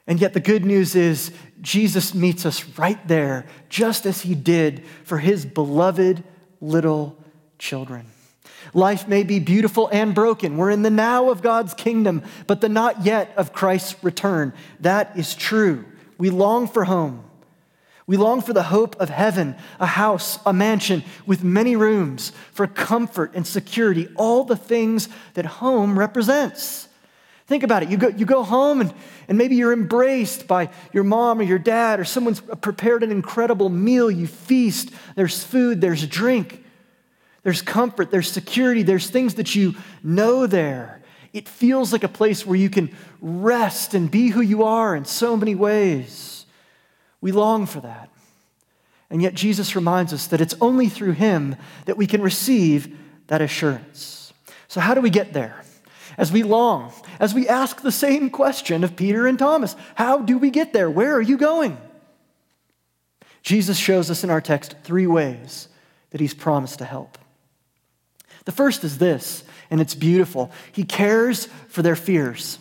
And 0.06 0.20
yet, 0.20 0.34
the 0.34 0.40
good 0.40 0.66
news 0.66 0.96
is 0.96 1.32
Jesus 1.62 2.14
meets 2.14 2.46
us 2.46 2.64
right 2.78 3.06
there, 3.08 3.46
just 3.70 4.06
as 4.06 4.22
he 4.22 4.36
did 4.36 4.84
for 5.04 5.18
his 5.18 5.46
beloved 5.46 6.24
little 6.62 7.18
children. 7.58 8.06
Life 8.74 9.08
may 9.08 9.24
be 9.24 9.40
beautiful 9.40 9.88
and 9.92 10.14
broken. 10.14 10.58
We're 10.58 10.72
in 10.72 10.82
the 10.82 10.90
now 10.90 11.30
of 11.30 11.42
God's 11.42 11.74
kingdom, 11.74 12.24
but 12.48 12.62
the 12.62 12.70
not 12.70 13.06
yet 13.06 13.34
of 13.38 13.54
Christ's 13.54 14.04
return. 14.04 14.54
That 14.80 15.18
is 15.18 15.36
true. 15.36 15.86
We 16.18 16.30
long 16.30 16.68
for 16.68 16.84
home. 16.86 17.24
We 18.06 18.16
long 18.16 18.42
for 18.42 18.54
the 18.54 18.64
hope 18.64 18.96
of 19.02 19.10
heaven, 19.10 19.56
a 19.80 19.86
house, 19.86 20.40
a 20.46 20.54
mansion 20.54 21.04
with 21.26 21.44
many 21.44 21.76
rooms, 21.76 22.32
for 22.54 22.66
comfort 22.66 23.32
and 23.36 23.46
security, 23.46 24.08
all 24.16 24.46
the 24.46 24.56
things 24.56 25.10
that 25.34 25.46
home 25.46 26.00
represents. 26.00 26.87
Think 27.48 27.64
about 27.64 27.82
it. 27.82 27.90
You 27.90 27.96
go, 27.96 28.10
you 28.10 28.26
go 28.26 28.44
home 28.44 28.82
and, 28.82 28.94
and 29.30 29.38
maybe 29.38 29.56
you're 29.56 29.72
embraced 29.72 30.48
by 30.48 30.70
your 30.92 31.06
mom 31.06 31.40
or 31.40 31.44
your 31.44 31.60
dad, 31.60 31.98
or 32.00 32.04
someone's 32.04 32.42
prepared 32.42 33.04
an 33.04 33.12
incredible 33.12 33.70
meal. 33.70 34.12
You 34.12 34.28
feast, 34.28 34.92
there's 35.16 35.42
food, 35.44 35.80
there's 35.80 36.06
drink, 36.06 36.64
there's 37.44 37.62
comfort, 37.62 38.12
there's 38.12 38.30
security, 38.30 38.84
there's 38.84 39.10
things 39.10 39.36
that 39.36 39.56
you 39.56 39.76
know 40.04 40.46
there. 40.46 41.02
It 41.32 41.48
feels 41.48 41.94
like 41.94 42.04
a 42.04 42.10
place 42.10 42.46
where 42.46 42.58
you 42.58 42.70
can 42.70 42.94
rest 43.22 43.94
and 43.94 44.12
be 44.12 44.28
who 44.28 44.42
you 44.42 44.64
are 44.64 44.94
in 44.94 45.06
so 45.06 45.38
many 45.38 45.56
ways. 45.56 46.46
We 47.22 47.32
long 47.32 47.66
for 47.66 47.80
that. 47.80 48.10
And 49.10 49.22
yet, 49.22 49.36
Jesus 49.36 49.74
reminds 49.74 50.12
us 50.12 50.28
that 50.28 50.42
it's 50.42 50.56
only 50.60 50.90
through 50.90 51.14
Him 51.14 51.56
that 51.86 51.96
we 51.96 52.08
can 52.08 52.22
receive 52.22 52.98
that 53.28 53.42
assurance. 53.42 54.34
So, 54.68 54.82
how 54.82 54.94
do 54.94 55.00
we 55.00 55.10
get 55.10 55.32
there? 55.32 55.64
As 56.18 56.32
we 56.32 56.42
long, 56.42 56.92
as 57.20 57.34
we 57.34 57.48
ask 57.48 57.82
the 57.82 57.92
same 57.92 58.30
question 58.30 58.84
of 58.84 58.96
Peter 58.96 59.28
and 59.28 59.38
Thomas 59.38 59.76
How 59.96 60.20
do 60.20 60.38
we 60.38 60.50
get 60.50 60.74
there? 60.74 60.90
Where 60.90 61.16
are 61.16 61.22
you 61.22 61.38
going? 61.38 61.78
Jesus 63.44 63.78
shows 63.78 64.10
us 64.10 64.24
in 64.24 64.30
our 64.30 64.42
text 64.42 64.76
three 64.84 65.08
ways 65.08 65.68
that 66.10 66.20
He's 66.20 66.34
promised 66.34 66.80
to 66.80 66.86
help. 66.86 67.18
The 68.46 68.52
first 68.52 68.84
is 68.84 68.98
this, 68.98 69.44
and 69.70 69.80
it's 69.80 69.96
beautiful 69.96 70.52
He 70.72 70.84
cares 70.84 71.46
for 71.70 71.82
their 71.82 71.96
fears. 71.96 72.58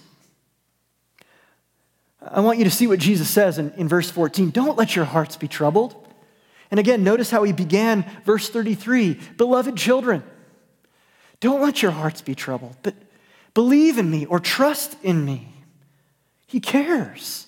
I 2.21 2.41
want 2.41 2.59
you 2.59 2.65
to 2.65 2.71
see 2.71 2.87
what 2.87 2.99
Jesus 2.99 3.31
says 3.31 3.59
in, 3.59 3.73
in 3.77 3.89
verse 3.89 4.11
14. 4.11 4.51
Don't 4.51 4.77
let 4.77 4.97
your 4.97 5.05
hearts 5.05 5.37
be 5.37 5.49
troubled. 5.49 5.95
And 6.71 6.81
again, 6.81 7.05
notice 7.05 7.31
how 7.31 7.45
he 7.45 7.53
began 7.53 8.05
verse 8.25 8.49
33 8.49 9.21
Beloved 9.37 9.77
children, 9.77 10.25
don't 11.41 11.63
let 11.63 11.83
your 11.83 11.93
hearts 11.93 12.23
be 12.23 12.35
troubled, 12.35 12.77
but 12.83 12.95
believe 13.57 13.97
in 13.97 14.11
me 14.11 14.27
or 14.27 14.39
trust 14.39 14.97
in 15.03 15.25
me. 15.25 15.49
He 16.47 16.61
cares, 16.61 17.47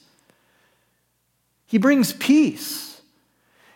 he 1.66 1.78
brings 1.78 2.12
peace. 2.14 2.86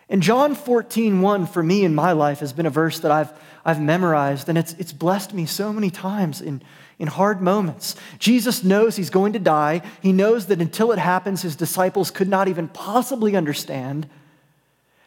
And 0.09 0.21
John 0.21 0.53
14, 0.53 1.21
1 1.21 1.47
for 1.47 1.63
me 1.63 1.85
in 1.85 1.95
my 1.95 2.11
life 2.11 2.39
has 2.39 2.53
been 2.53 2.65
a 2.65 2.69
verse 2.69 2.99
that 2.99 3.11
I've, 3.11 3.31
I've 3.65 3.81
memorized, 3.81 4.49
and 4.49 4.57
it's, 4.57 4.73
it's 4.73 4.93
blessed 4.93 5.33
me 5.33 5.45
so 5.45 5.71
many 5.71 5.89
times 5.89 6.41
in 6.41 6.61
in 6.99 7.07
hard 7.07 7.41
moments. 7.41 7.95
Jesus 8.19 8.63
knows 8.63 8.95
he's 8.95 9.09
going 9.09 9.33
to 9.33 9.39
die. 9.39 9.81
He 10.01 10.11
knows 10.11 10.45
that 10.47 10.61
until 10.61 10.91
it 10.91 10.99
happens, 10.99 11.41
his 11.41 11.55
disciples 11.55 12.11
could 12.11 12.29
not 12.29 12.47
even 12.47 12.67
possibly 12.67 13.35
understand. 13.35 14.07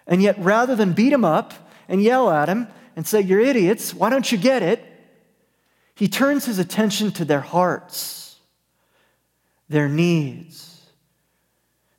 And 0.07 0.23
yet, 0.23 0.39
rather 0.39 0.77
than 0.77 0.93
beat 0.93 1.13
him 1.13 1.25
up 1.25 1.55
and 1.89 2.03
yell 2.03 2.31
at 2.31 2.49
him 2.49 2.69
and 2.97 3.07
say, 3.07 3.21
You're 3.21 3.41
idiots, 3.41 3.95
why 3.95 4.11
don't 4.11 4.31
you 4.31 4.39
get 4.39 4.63
it? 4.63 4.96
He 5.97 6.09
turns 6.09 6.45
his 6.45 6.59
attention 6.59 7.11
to 7.13 7.25
their 7.25 7.41
hearts, 7.41 8.37
their 9.69 9.89
needs. 9.89 10.83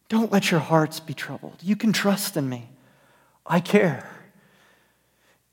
Don't 0.08 0.32
let 0.32 0.52
your 0.52 0.60
hearts 0.60 1.00
be 1.00 1.16
troubled. 1.16 1.58
You 1.62 1.76
can 1.76 1.92
trust 1.92 2.38
in 2.38 2.48
me. 2.48 2.70
I 3.46 3.60
care. 3.60 4.08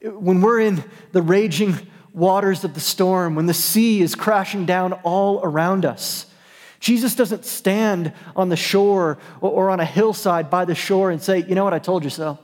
When 0.03 0.43
we're 0.43 0.61
in 0.61 0.85
the 1.13 1.23
raging 1.23 1.75
waters 2.13 2.65
of 2.65 2.75
the 2.75 2.81
storm, 2.81 3.35
when 3.35 3.47
the 3.47 3.55
sea 3.55 4.03
is 4.03 4.15
crashing 4.15 4.67
down 4.67 4.93
all 4.93 5.41
around 5.43 5.87
us. 5.87 6.27
Jesus 6.81 7.15
doesn't 7.15 7.47
stand 7.47 8.13
on 8.37 8.51
the 8.51 8.57
shore 8.57 9.19
or 9.41 9.71
on 9.71 9.81
a 9.81 9.87
hillside 9.87 10.51
by 10.51 10.67
the 10.67 10.75
shore 10.75 11.11
and 11.11 11.23
say, 11.23 11.39
You 11.39 11.55
know 11.55 11.65
what? 11.65 11.73
I 11.73 11.79
told 11.79 12.05
you 12.05 12.11
so. 12.11 12.39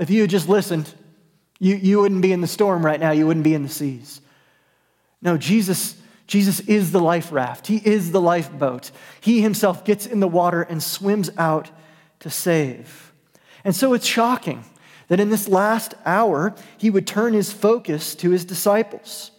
If 0.00 0.10
you 0.10 0.22
had 0.22 0.30
just 0.30 0.48
listened, 0.48 0.92
you, 1.60 1.76
you 1.76 2.00
wouldn't 2.00 2.20
be 2.20 2.32
in 2.32 2.40
the 2.40 2.48
storm 2.48 2.84
right 2.84 2.98
now, 2.98 3.12
you 3.12 3.28
wouldn't 3.28 3.44
be 3.44 3.54
in 3.54 3.62
the 3.62 3.68
seas. 3.68 4.20
No, 5.20 5.36
Jesus, 5.36 5.96
Jesus 6.26 6.60
is 6.60 6.92
the 6.92 7.00
life 7.00 7.32
raft, 7.32 7.66
He 7.66 7.76
is 7.76 8.12
the 8.12 8.20
lifeboat. 8.20 8.90
He 9.20 9.40
Himself 9.40 9.84
gets 9.84 10.06
in 10.06 10.20
the 10.20 10.28
water 10.28 10.62
and 10.62 10.82
swims 10.82 11.30
out 11.36 11.70
to 12.20 12.30
save. 12.30 13.12
And 13.64 13.74
so 13.74 13.92
it's 13.92 14.06
shocking 14.06 14.64
that 15.08 15.20
in 15.20 15.30
this 15.30 15.48
last 15.48 15.94
hour, 16.04 16.54
he 16.76 16.90
would 16.90 17.06
turn 17.06 17.32
his 17.32 17.52
focus 17.52 18.14
to 18.16 18.30
his 18.30 18.44
disciples. 18.44 19.30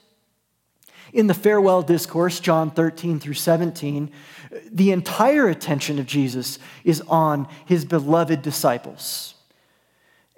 In 1.13 1.27
the 1.27 1.33
farewell 1.33 1.81
discourse, 1.81 2.39
John 2.39 2.69
13 2.69 3.19
through 3.19 3.35
17, 3.35 4.11
the 4.71 4.91
entire 4.91 5.47
attention 5.47 5.99
of 5.99 6.05
Jesus 6.05 6.59
is 6.83 7.01
on 7.07 7.47
his 7.65 7.85
beloved 7.85 8.41
disciples. 8.41 9.35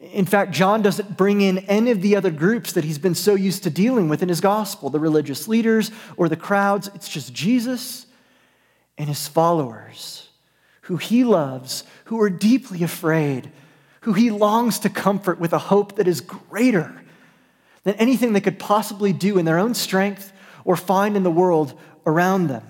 In 0.02 0.26
fact, 0.26 0.52
John 0.52 0.82
doesn't 0.82 1.16
bring 1.16 1.42
in 1.42 1.60
any 1.60 1.92
of 1.92 2.02
the 2.02 2.16
other 2.16 2.32
groups 2.32 2.74
that 2.74 2.84
he's 2.84 2.98
been 2.98 3.16
so 3.16 3.36
used 3.36 3.64
to 3.64 3.70
dealing 3.70 4.10
with 4.10 4.24
in 4.24 4.30
his 4.30 4.42
gospel, 4.42 4.90
the 4.90 5.00
religious 5.00 5.48
leaders 5.48 5.92
or 6.18 6.28
the 6.28 6.36
crowds. 6.36 6.90
It's 6.96 7.08
just 7.08 7.34
Jesus 7.34 8.08
and 8.98 9.08
his 9.08 9.28
followers 9.28 10.28
who 10.86 10.98
he 10.98 11.24
loves, 11.24 11.84
who 12.06 12.20
are 12.20 12.30
deeply 12.30 12.84
afraid 12.84 13.52
who 14.02 14.14
he 14.14 14.32
longs 14.32 14.80
to 14.80 14.90
comfort 14.90 15.40
with 15.40 15.54
a 15.54 15.60
hope 15.60 15.96
that 15.96 16.08
is 16.08 16.22
greater 16.22 17.02
than 17.84 17.96
anything 17.96 18.34
they 18.34 18.42
could 18.42 18.60
possibly 18.60 19.14
do 19.14 19.38
in 19.38 19.46
their 19.46 19.60
own 19.60 19.74
strength 19.74 20.34
or 20.66 20.76
find 20.76 21.16
in 21.16 21.24
the 21.24 21.32
world 21.32 21.80
around 22.06 22.48
them. 22.48 22.64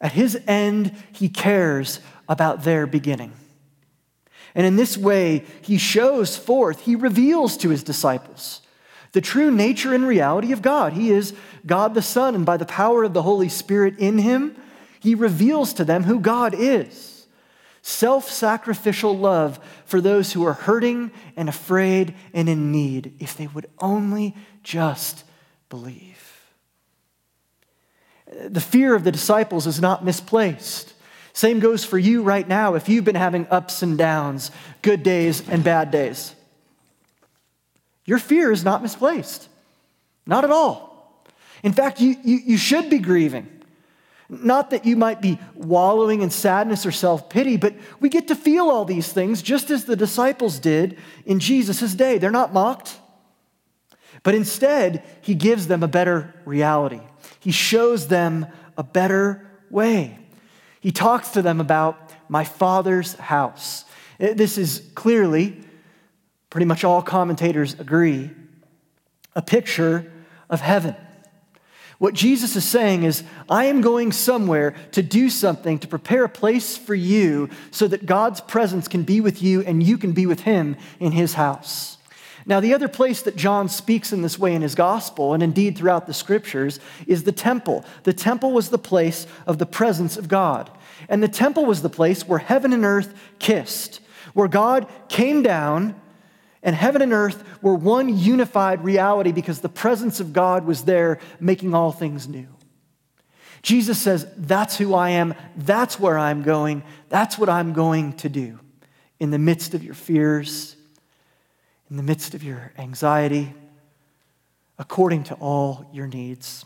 At 0.00 0.12
his 0.12 0.40
end, 0.46 0.94
he 1.12 1.28
cares 1.28 2.00
about 2.28 2.62
their 2.62 2.86
beginning. 2.86 3.32
And 4.56 4.66
in 4.66 4.74
this 4.74 4.96
way, 4.96 5.44
he 5.60 5.78
shows 5.78 6.36
forth, 6.36 6.80
he 6.80 6.96
reveals 6.96 7.56
to 7.58 7.68
his 7.68 7.84
disciples 7.84 8.62
the 9.12 9.20
true 9.20 9.50
nature 9.50 9.94
and 9.94 10.06
reality 10.06 10.52
of 10.52 10.60
God. 10.60 10.92
He 10.92 11.10
is 11.10 11.32
God 11.64 11.94
the 11.94 12.02
Son, 12.02 12.34
and 12.34 12.44
by 12.44 12.56
the 12.56 12.66
power 12.66 13.04
of 13.04 13.14
the 13.14 13.22
Holy 13.22 13.48
Spirit 13.48 13.98
in 13.98 14.18
him, 14.18 14.56
he 15.00 15.14
reveals 15.14 15.72
to 15.74 15.84
them 15.84 16.02
who 16.02 16.20
God 16.20 16.54
is 16.54 17.26
self 17.80 18.28
sacrificial 18.28 19.16
love 19.16 19.60
for 19.84 20.00
those 20.00 20.32
who 20.32 20.44
are 20.44 20.54
hurting 20.54 21.12
and 21.36 21.48
afraid 21.48 22.14
and 22.34 22.48
in 22.48 22.72
need, 22.72 23.14
if 23.20 23.36
they 23.36 23.46
would 23.46 23.70
only 23.78 24.34
just 24.64 25.22
believe. 25.68 26.42
The 28.26 28.60
fear 28.60 28.96
of 28.96 29.04
the 29.04 29.12
disciples 29.12 29.68
is 29.68 29.80
not 29.80 30.04
misplaced. 30.04 30.94
Same 31.36 31.60
goes 31.60 31.84
for 31.84 31.98
you 31.98 32.22
right 32.22 32.48
now 32.48 32.76
if 32.76 32.88
you've 32.88 33.04
been 33.04 33.14
having 33.14 33.46
ups 33.50 33.82
and 33.82 33.98
downs, 33.98 34.50
good 34.80 35.02
days 35.02 35.46
and 35.50 35.62
bad 35.62 35.90
days. 35.90 36.34
Your 38.06 38.18
fear 38.18 38.50
is 38.50 38.64
not 38.64 38.80
misplaced. 38.80 39.46
Not 40.24 40.44
at 40.44 40.50
all. 40.50 41.22
In 41.62 41.74
fact, 41.74 42.00
you, 42.00 42.16
you, 42.24 42.38
you 42.38 42.56
should 42.56 42.88
be 42.88 43.00
grieving. 43.00 43.46
Not 44.30 44.70
that 44.70 44.86
you 44.86 44.96
might 44.96 45.20
be 45.20 45.38
wallowing 45.54 46.22
in 46.22 46.30
sadness 46.30 46.86
or 46.86 46.90
self 46.90 47.28
pity, 47.28 47.58
but 47.58 47.74
we 48.00 48.08
get 48.08 48.28
to 48.28 48.34
feel 48.34 48.70
all 48.70 48.86
these 48.86 49.12
things 49.12 49.42
just 49.42 49.70
as 49.70 49.84
the 49.84 49.94
disciples 49.94 50.58
did 50.58 50.96
in 51.26 51.38
Jesus' 51.38 51.94
day. 51.94 52.16
They're 52.16 52.30
not 52.30 52.54
mocked, 52.54 52.98
but 54.22 54.34
instead, 54.34 55.04
he 55.20 55.34
gives 55.34 55.66
them 55.66 55.82
a 55.82 55.88
better 55.88 56.34
reality. 56.46 57.00
He 57.40 57.50
shows 57.50 58.08
them 58.08 58.46
a 58.78 58.82
better 58.82 59.46
way. 59.68 60.18
He 60.86 60.92
talks 60.92 61.30
to 61.30 61.42
them 61.42 61.60
about 61.60 62.12
my 62.28 62.44
Father's 62.44 63.14
house. 63.14 63.84
This 64.18 64.56
is 64.56 64.88
clearly, 64.94 65.60
pretty 66.48 66.64
much 66.64 66.84
all 66.84 67.02
commentators 67.02 67.74
agree, 67.80 68.30
a 69.34 69.42
picture 69.42 70.12
of 70.48 70.60
heaven 70.60 70.94
What 71.98 72.14
Jesus 72.14 72.56
is 72.56 72.64
saying 72.64 73.04
is, 73.04 73.22
I 73.48 73.66
am 73.66 73.80
going 73.80 74.12
somewhere 74.12 74.74
to 74.92 75.02
do 75.02 75.30
something, 75.30 75.78
to 75.78 75.88
prepare 75.88 76.24
a 76.24 76.28
place 76.28 76.76
for 76.76 76.94
you 76.94 77.48
so 77.70 77.88
that 77.88 78.04
God's 78.04 78.40
presence 78.42 78.86
can 78.86 79.02
be 79.02 79.20
with 79.20 79.42
you 79.42 79.62
and 79.62 79.82
you 79.82 79.96
can 79.96 80.12
be 80.12 80.26
with 80.26 80.40
him 80.40 80.76
in 81.00 81.12
his 81.12 81.34
house. 81.34 81.95
Now, 82.48 82.60
the 82.60 82.74
other 82.74 82.88
place 82.88 83.22
that 83.22 83.34
John 83.34 83.68
speaks 83.68 84.12
in 84.12 84.22
this 84.22 84.38
way 84.38 84.54
in 84.54 84.62
his 84.62 84.76
gospel, 84.76 85.34
and 85.34 85.42
indeed 85.42 85.76
throughout 85.76 86.06
the 86.06 86.14
scriptures, 86.14 86.78
is 87.06 87.24
the 87.24 87.32
temple. 87.32 87.84
The 88.04 88.12
temple 88.12 88.52
was 88.52 88.70
the 88.70 88.78
place 88.78 89.26
of 89.46 89.58
the 89.58 89.66
presence 89.66 90.16
of 90.16 90.28
God. 90.28 90.70
And 91.08 91.22
the 91.22 91.28
temple 91.28 91.64
was 91.64 91.82
the 91.82 91.90
place 91.90 92.26
where 92.26 92.38
heaven 92.38 92.72
and 92.72 92.84
earth 92.84 93.12
kissed, 93.40 94.00
where 94.32 94.48
God 94.48 94.86
came 95.08 95.42
down 95.42 96.00
and 96.62 96.74
heaven 96.74 97.00
and 97.00 97.12
earth 97.12 97.44
were 97.62 97.74
one 97.74 98.18
unified 98.18 98.82
reality 98.82 99.30
because 99.30 99.60
the 99.60 99.68
presence 99.68 100.18
of 100.18 100.32
God 100.32 100.66
was 100.66 100.82
there 100.82 101.20
making 101.38 101.74
all 101.74 101.92
things 101.92 102.26
new. 102.26 102.48
Jesus 103.62 104.00
says, 104.00 104.26
That's 104.36 104.76
who 104.76 104.94
I 104.94 105.10
am. 105.10 105.34
That's 105.56 105.98
where 106.00 106.18
I'm 106.18 106.42
going. 106.42 106.82
That's 107.08 107.38
what 107.38 107.48
I'm 107.48 107.72
going 107.72 108.14
to 108.14 108.28
do 108.28 108.58
in 109.18 109.30
the 109.30 109.38
midst 109.38 109.74
of 109.74 109.82
your 109.82 109.94
fears, 109.94 110.75
in 111.90 111.96
the 111.96 112.02
midst 112.02 112.34
of 112.34 112.42
your 112.42 112.72
anxiety, 112.78 113.54
according 114.78 115.24
to 115.24 115.34
all 115.34 115.88
your 115.92 116.06
needs. 116.06 116.64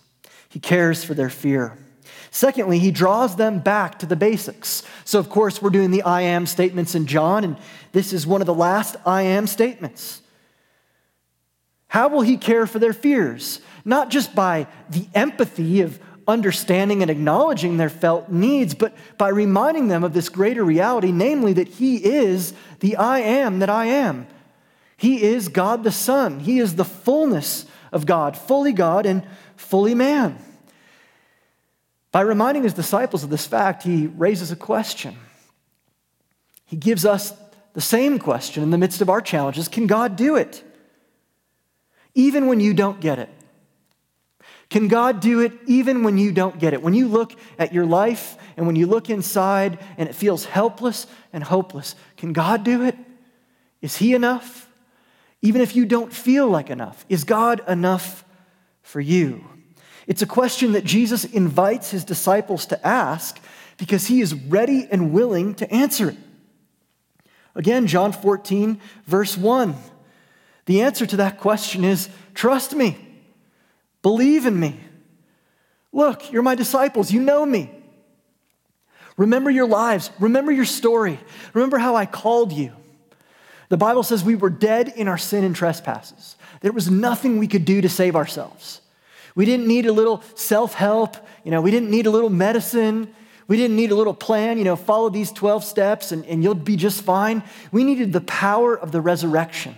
He 0.48 0.58
cares 0.58 1.04
for 1.04 1.14
their 1.14 1.30
fear. 1.30 1.76
Secondly, 2.30 2.78
he 2.78 2.90
draws 2.90 3.36
them 3.36 3.58
back 3.58 3.98
to 3.98 4.06
the 4.06 4.16
basics. 4.16 4.82
So, 5.04 5.18
of 5.18 5.28
course, 5.28 5.60
we're 5.60 5.70
doing 5.70 5.90
the 5.90 6.02
I 6.02 6.22
am 6.22 6.46
statements 6.46 6.94
in 6.94 7.06
John, 7.06 7.44
and 7.44 7.56
this 7.92 8.12
is 8.12 8.26
one 8.26 8.40
of 8.40 8.46
the 8.46 8.54
last 8.54 8.96
I 9.04 9.22
am 9.22 9.46
statements. 9.46 10.22
How 11.88 12.08
will 12.08 12.22
he 12.22 12.36
care 12.36 12.66
for 12.66 12.78
their 12.78 12.92
fears? 12.92 13.60
Not 13.84 14.10
just 14.10 14.34
by 14.34 14.68
the 14.90 15.06
empathy 15.14 15.80
of 15.80 15.98
understanding 16.28 17.02
and 17.02 17.10
acknowledging 17.10 17.76
their 17.76 17.88
felt 17.88 18.30
needs, 18.30 18.74
but 18.74 18.94
by 19.18 19.28
reminding 19.28 19.88
them 19.88 20.04
of 20.04 20.12
this 20.12 20.28
greater 20.28 20.64
reality, 20.64 21.10
namely 21.10 21.52
that 21.54 21.66
he 21.66 21.96
is 21.96 22.54
the 22.78 22.96
I 22.96 23.18
am 23.20 23.58
that 23.58 23.70
I 23.70 23.86
am. 23.86 24.26
He 25.00 25.22
is 25.22 25.48
God 25.48 25.82
the 25.82 25.90
Son. 25.90 26.40
He 26.40 26.58
is 26.58 26.74
the 26.74 26.84
fullness 26.84 27.64
of 27.90 28.04
God, 28.04 28.36
fully 28.36 28.74
God 28.74 29.06
and 29.06 29.26
fully 29.56 29.94
man. 29.94 30.36
By 32.12 32.20
reminding 32.20 32.64
his 32.64 32.74
disciples 32.74 33.24
of 33.24 33.30
this 33.30 33.46
fact, 33.46 33.82
he 33.82 34.08
raises 34.08 34.52
a 34.52 34.56
question. 34.56 35.16
He 36.66 36.76
gives 36.76 37.06
us 37.06 37.32
the 37.72 37.80
same 37.80 38.18
question 38.18 38.62
in 38.62 38.70
the 38.70 38.76
midst 38.76 39.00
of 39.00 39.08
our 39.08 39.22
challenges 39.22 39.68
Can 39.68 39.86
God 39.86 40.16
do 40.16 40.36
it? 40.36 40.62
Even 42.14 42.46
when 42.46 42.60
you 42.60 42.74
don't 42.74 43.00
get 43.00 43.18
it. 43.18 43.30
Can 44.68 44.86
God 44.88 45.20
do 45.20 45.40
it 45.40 45.52
even 45.64 46.02
when 46.02 46.18
you 46.18 46.30
don't 46.30 46.58
get 46.58 46.74
it? 46.74 46.82
When 46.82 46.92
you 46.92 47.08
look 47.08 47.32
at 47.58 47.72
your 47.72 47.86
life 47.86 48.36
and 48.58 48.66
when 48.66 48.76
you 48.76 48.86
look 48.86 49.08
inside 49.08 49.78
and 49.96 50.10
it 50.10 50.14
feels 50.14 50.44
helpless 50.44 51.06
and 51.32 51.42
hopeless, 51.42 51.94
can 52.18 52.34
God 52.34 52.64
do 52.64 52.82
it? 52.82 52.98
Is 53.80 53.96
He 53.96 54.12
enough? 54.12 54.66
Even 55.42 55.60
if 55.60 55.74
you 55.74 55.86
don't 55.86 56.12
feel 56.12 56.48
like 56.48 56.70
enough, 56.70 57.04
is 57.08 57.24
God 57.24 57.62
enough 57.66 58.24
for 58.82 59.00
you? 59.00 59.44
It's 60.06 60.22
a 60.22 60.26
question 60.26 60.72
that 60.72 60.84
Jesus 60.84 61.24
invites 61.24 61.90
his 61.90 62.04
disciples 62.04 62.66
to 62.66 62.86
ask 62.86 63.40
because 63.78 64.06
he 64.06 64.20
is 64.20 64.34
ready 64.34 64.86
and 64.90 65.12
willing 65.12 65.54
to 65.54 65.72
answer 65.72 66.10
it. 66.10 66.16
Again, 67.54 67.86
John 67.86 68.12
14, 68.12 68.80
verse 69.06 69.36
1. 69.36 69.74
The 70.66 70.82
answer 70.82 71.06
to 71.06 71.16
that 71.16 71.38
question 71.38 71.84
is 71.84 72.08
trust 72.34 72.74
me, 72.74 72.96
believe 74.02 74.46
in 74.46 74.58
me. 74.58 74.78
Look, 75.92 76.30
you're 76.32 76.42
my 76.42 76.54
disciples, 76.54 77.10
you 77.10 77.20
know 77.20 77.44
me. 77.44 77.70
Remember 79.16 79.50
your 79.50 79.66
lives, 79.66 80.10
remember 80.20 80.52
your 80.52 80.64
story, 80.64 81.18
remember 81.52 81.78
how 81.78 81.96
I 81.96 82.06
called 82.06 82.52
you. 82.52 82.72
The 83.70 83.76
Bible 83.76 84.02
says 84.02 84.22
we 84.22 84.34
were 84.34 84.50
dead 84.50 84.92
in 84.94 85.08
our 85.08 85.16
sin 85.16 85.44
and 85.44 85.56
trespasses. 85.56 86.36
There 86.60 86.72
was 86.72 86.90
nothing 86.90 87.38
we 87.38 87.46
could 87.46 87.64
do 87.64 87.80
to 87.80 87.88
save 87.88 88.16
ourselves. 88.16 88.80
We 89.34 89.44
didn't 89.44 89.68
need 89.68 89.86
a 89.86 89.92
little 89.92 90.22
self 90.34 90.74
help. 90.74 91.16
You 91.44 91.52
know, 91.52 91.62
we 91.62 91.70
didn't 91.70 91.90
need 91.90 92.06
a 92.06 92.10
little 92.10 92.30
medicine. 92.30 93.14
We 93.46 93.56
didn't 93.56 93.76
need 93.76 93.90
a 93.90 93.96
little 93.96 94.14
plan, 94.14 94.58
you 94.58 94.64
know, 94.64 94.76
follow 94.76 95.08
these 95.08 95.32
12 95.32 95.64
steps 95.64 96.12
and, 96.12 96.24
and 96.26 96.40
you'll 96.40 96.54
be 96.54 96.76
just 96.76 97.02
fine. 97.02 97.42
We 97.72 97.82
needed 97.82 98.12
the 98.12 98.20
power 98.20 98.78
of 98.78 98.92
the 98.92 99.00
resurrection. 99.00 99.74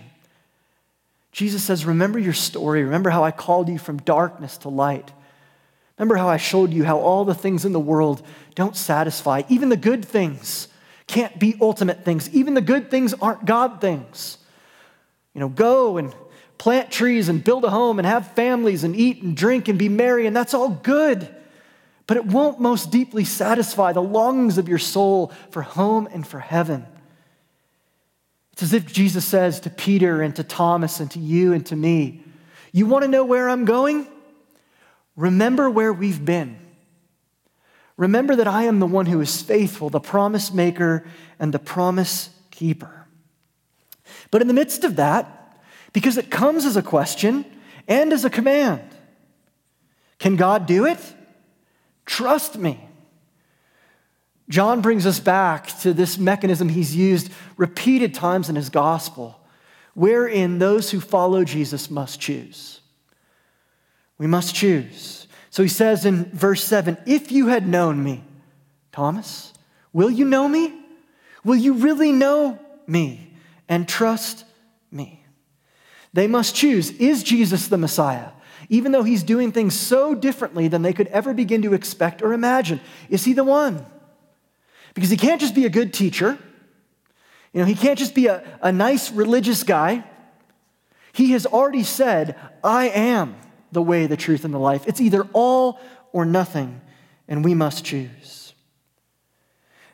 Jesus 1.31 1.63
says, 1.63 1.83
Remember 1.83 2.19
your 2.19 2.33
story. 2.33 2.83
Remember 2.83 3.09
how 3.09 3.23
I 3.23 3.31
called 3.31 3.69
you 3.69 3.79
from 3.79 3.97
darkness 3.97 4.57
to 4.59 4.69
light. 4.69 5.11
Remember 5.97 6.15
how 6.15 6.29
I 6.29 6.37
showed 6.37 6.71
you 6.71 6.83
how 6.83 6.99
all 6.99 7.25
the 7.25 7.33
things 7.33 7.65
in 7.65 7.71
the 7.71 7.79
world 7.79 8.25
don't 8.55 8.75
satisfy. 8.75 9.43
Even 9.49 9.69
the 9.69 9.77
good 9.77 10.05
things 10.05 10.67
can't 11.07 11.37
be 11.39 11.55
ultimate 11.59 12.05
things. 12.05 12.29
Even 12.29 12.53
the 12.53 12.61
good 12.61 12.89
things 12.89 13.13
aren't 13.13 13.45
God 13.45 13.81
things. 13.81 14.37
You 15.33 15.41
know, 15.41 15.49
go 15.49 15.97
and 15.97 16.13
plant 16.57 16.91
trees 16.91 17.29
and 17.29 17.43
build 17.43 17.65
a 17.65 17.69
home 17.69 17.99
and 17.99 18.05
have 18.05 18.27
families 18.33 18.83
and 18.83 18.95
eat 18.95 19.21
and 19.21 19.35
drink 19.35 19.67
and 19.67 19.77
be 19.77 19.89
merry, 19.89 20.27
and 20.27 20.35
that's 20.35 20.53
all 20.53 20.69
good. 20.69 21.27
But 22.07 22.17
it 22.17 22.25
won't 22.25 22.59
most 22.59 22.91
deeply 22.91 23.25
satisfy 23.25 23.93
the 23.93 24.01
longings 24.01 24.57
of 24.57 24.67
your 24.67 24.79
soul 24.79 25.31
for 25.51 25.61
home 25.61 26.07
and 26.11 26.25
for 26.25 26.39
heaven. 26.39 26.85
It's 28.53 28.63
as 28.63 28.73
if 28.73 28.91
Jesus 28.91 29.25
says 29.25 29.61
to 29.61 29.69
Peter 29.69 30.21
and 30.21 30.35
to 30.35 30.43
Thomas 30.43 30.99
and 30.99 31.09
to 31.11 31.19
you 31.19 31.53
and 31.53 31.65
to 31.67 31.75
me, 31.75 32.23
You 32.71 32.85
want 32.85 33.03
to 33.03 33.09
know 33.09 33.25
where 33.25 33.49
I'm 33.49 33.65
going? 33.65 34.07
Remember 35.15 35.69
where 35.69 35.91
we've 35.91 36.23
been. 36.23 36.62
Remember 37.97 38.35
that 38.35 38.47
I 38.47 38.63
am 38.63 38.79
the 38.79 38.87
one 38.87 39.05
who 39.05 39.21
is 39.21 39.41
faithful, 39.41 39.89
the 39.89 39.99
promise 39.99 40.53
maker 40.53 41.05
and 41.39 41.53
the 41.53 41.59
promise 41.59 42.29
keeper. 42.51 43.07
But 44.31 44.41
in 44.41 44.47
the 44.47 44.53
midst 44.53 44.83
of 44.83 44.95
that, 44.95 45.59
because 45.93 46.17
it 46.17 46.31
comes 46.31 46.65
as 46.65 46.75
a 46.75 46.81
question 46.81 47.45
and 47.87 48.11
as 48.11 48.25
a 48.25 48.29
command. 48.29 48.81
Can 50.17 50.35
God 50.35 50.65
do 50.65 50.85
it? 50.85 50.99
Trust 52.05 52.57
me. 52.57 52.79
John 54.49 54.81
brings 54.81 55.05
us 55.05 55.19
back 55.19 55.67
to 55.79 55.93
this 55.93 56.17
mechanism 56.17 56.69
he's 56.69 56.95
used 56.95 57.31
repeated 57.57 58.13
times 58.13 58.49
in 58.49 58.55
his 58.55 58.69
gospel, 58.69 59.39
wherein 59.93 60.59
those 60.59 60.91
who 60.91 60.99
follow 60.99 61.43
Jesus 61.43 61.89
must 61.89 62.19
choose. 62.19 62.81
We 64.17 64.27
must 64.27 64.55
choose. 64.55 65.22
So 65.53 65.61
he 65.61 65.69
says 65.69 66.03
in 66.03 66.25
verse 66.31 66.63
7 66.63 66.97
If 67.05 67.31
you 67.31 67.45
had 67.45 67.67
known 67.67 68.03
me, 68.03 68.23
Thomas, 68.91 69.53
will 69.93 70.09
you 70.09 70.25
know 70.25 70.47
me? 70.47 70.73
Will 71.43 71.55
you 71.55 71.73
really 71.73 72.11
know 72.11 72.57
me 72.87 73.31
and 73.69 73.87
trust 73.87 74.45
me? 74.91 75.23
They 76.11 76.25
must 76.25 76.55
choose 76.55 76.89
is 76.93 77.21
Jesus 77.21 77.67
the 77.67 77.77
Messiah? 77.77 78.29
Even 78.67 78.91
though 78.91 79.03
he's 79.03 79.21
doing 79.21 79.51
things 79.51 79.79
so 79.79 80.15
differently 80.15 80.67
than 80.67 80.81
they 80.81 80.91
could 80.91 81.07
ever 81.09 81.35
begin 81.35 81.61
to 81.61 81.75
expect 81.75 82.23
or 82.23 82.33
imagine, 82.33 82.81
is 83.07 83.23
he 83.23 83.33
the 83.33 83.43
one? 83.43 83.85
Because 84.95 85.11
he 85.11 85.17
can't 85.17 85.39
just 85.39 85.53
be 85.53 85.67
a 85.67 85.69
good 85.69 85.93
teacher. 85.93 86.39
You 87.53 87.59
know, 87.59 87.65
he 87.65 87.75
can't 87.75 87.99
just 87.99 88.15
be 88.15 88.25
a, 88.25 88.43
a 88.63 88.71
nice 88.71 89.11
religious 89.11 89.61
guy. 89.61 90.03
He 91.11 91.33
has 91.33 91.45
already 91.45 91.83
said, 91.83 92.39
I 92.63 92.89
am 92.89 93.35
the 93.73 93.81
way, 93.81 94.07
the 94.07 94.17
truth, 94.17 94.45
and 94.45 94.53
the 94.53 94.59
life. 94.59 94.87
It's 94.87 95.01
either 95.01 95.27
all 95.33 95.79
or 96.11 96.25
nothing, 96.25 96.81
and 97.27 97.43
we 97.43 97.53
must 97.53 97.83
choose. 97.83 98.53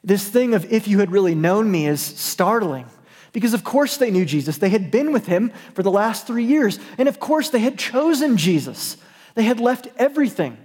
This 0.04 0.28
thing 0.28 0.54
of 0.54 0.72
if 0.72 0.88
you 0.88 1.00
had 1.00 1.12
really 1.12 1.36
known 1.36 1.70
me 1.72 1.88
is 1.88 2.02
startling. 2.02 2.86
Because, 3.32 3.54
of 3.54 3.64
course, 3.64 3.98
they 3.98 4.10
knew 4.10 4.26
Jesus. 4.26 4.58
They 4.58 4.70
had 4.70 4.90
been 4.90 5.12
with 5.12 5.28
him 5.28 5.52
for 5.76 5.84
the 5.84 5.92
last 5.92 6.26
three 6.26 6.46
years. 6.46 6.80
And, 6.98 7.08
of 7.08 7.20
course, 7.20 7.50
they 7.50 7.60
had 7.60 7.78
chosen 7.78 8.38
Jesus. 8.38 8.98
They 9.36 9.44
had 9.44 9.60
left 9.60 9.88
everything. 9.98 10.58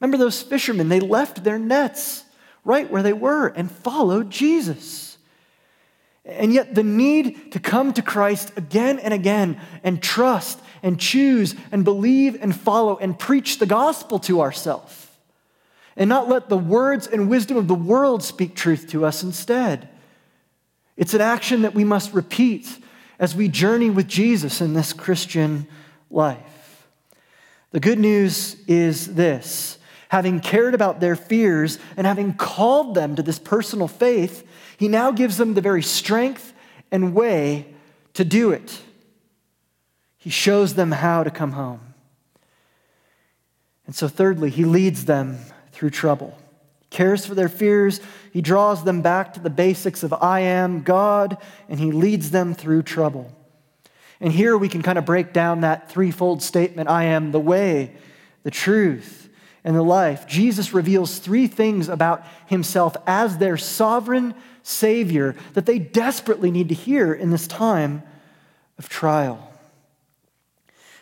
Remember 0.00 0.16
those 0.16 0.42
fishermen? 0.42 0.88
They 0.88 1.00
left 1.00 1.44
their 1.44 1.58
nets 1.58 2.24
right 2.64 2.90
where 2.90 3.02
they 3.02 3.12
were 3.12 3.46
and 3.46 3.70
followed 3.70 4.30
Jesus. 4.30 5.16
And 6.24 6.52
yet, 6.52 6.74
the 6.74 6.82
need 6.82 7.52
to 7.52 7.60
come 7.60 7.92
to 7.92 8.02
Christ 8.02 8.52
again 8.56 8.98
and 8.98 9.14
again 9.14 9.60
and 9.84 10.02
trust 10.02 10.60
and 10.82 10.98
choose 10.98 11.54
and 11.72 11.84
believe 11.84 12.36
and 12.40 12.54
follow 12.54 12.96
and 12.96 13.18
preach 13.18 13.58
the 13.58 13.66
gospel 13.66 14.18
to 14.20 14.40
ourselves 14.40 15.08
and 15.96 16.08
not 16.08 16.28
let 16.28 16.48
the 16.48 16.56
words 16.56 17.06
and 17.06 17.28
wisdom 17.28 17.56
of 17.56 17.68
the 17.68 17.74
world 17.74 18.22
speak 18.22 18.54
truth 18.54 18.88
to 18.88 19.04
us 19.04 19.22
instead. 19.22 19.88
It's 20.96 21.14
an 21.14 21.20
action 21.20 21.62
that 21.62 21.74
we 21.74 21.84
must 21.84 22.12
repeat 22.12 22.78
as 23.18 23.34
we 23.34 23.48
journey 23.48 23.90
with 23.90 24.08
Jesus 24.08 24.60
in 24.60 24.74
this 24.74 24.92
Christian 24.92 25.66
life. 26.10 26.86
The 27.72 27.80
good 27.80 27.98
news 27.98 28.56
is 28.66 29.14
this 29.14 29.78
having 30.08 30.40
cared 30.40 30.74
about 30.74 30.98
their 30.98 31.14
fears 31.14 31.78
and 31.96 32.04
having 32.06 32.34
called 32.34 32.96
them 32.96 33.14
to 33.14 33.22
this 33.22 33.38
personal 33.38 33.86
faith, 33.86 34.44
he 34.76 34.88
now 34.88 35.12
gives 35.12 35.36
them 35.36 35.54
the 35.54 35.60
very 35.60 35.82
strength 35.82 36.52
and 36.90 37.14
way 37.14 37.64
to 38.14 38.24
do 38.24 38.50
it. 38.50 38.80
He 40.20 40.28
shows 40.28 40.74
them 40.74 40.92
how 40.92 41.24
to 41.24 41.30
come 41.30 41.52
home. 41.52 41.94
And 43.86 43.94
so, 43.94 44.06
thirdly, 44.06 44.50
he 44.50 44.66
leads 44.66 45.06
them 45.06 45.38
through 45.72 45.90
trouble. 45.90 46.38
He 46.80 46.86
cares 46.90 47.24
for 47.24 47.34
their 47.34 47.48
fears. 47.48 48.00
He 48.30 48.42
draws 48.42 48.84
them 48.84 49.00
back 49.00 49.32
to 49.32 49.40
the 49.40 49.48
basics 49.48 50.02
of 50.02 50.12
I 50.12 50.40
am 50.40 50.82
God, 50.82 51.38
and 51.70 51.80
he 51.80 51.90
leads 51.90 52.30
them 52.30 52.52
through 52.52 52.82
trouble. 52.82 53.34
And 54.20 54.30
here 54.30 54.58
we 54.58 54.68
can 54.68 54.82
kind 54.82 54.98
of 54.98 55.06
break 55.06 55.32
down 55.32 55.62
that 55.62 55.90
threefold 55.90 56.42
statement 56.42 56.90
I 56.90 57.04
am 57.04 57.32
the 57.32 57.40
way, 57.40 57.94
the 58.42 58.50
truth, 58.50 59.30
and 59.64 59.74
the 59.74 59.82
life. 59.82 60.26
Jesus 60.26 60.74
reveals 60.74 61.18
three 61.18 61.46
things 61.46 61.88
about 61.88 62.26
himself 62.46 62.94
as 63.06 63.38
their 63.38 63.56
sovereign 63.56 64.34
Savior 64.62 65.34
that 65.54 65.64
they 65.64 65.78
desperately 65.78 66.50
need 66.50 66.68
to 66.68 66.74
hear 66.74 67.14
in 67.14 67.30
this 67.30 67.46
time 67.46 68.02
of 68.76 68.90
trial. 68.90 69.49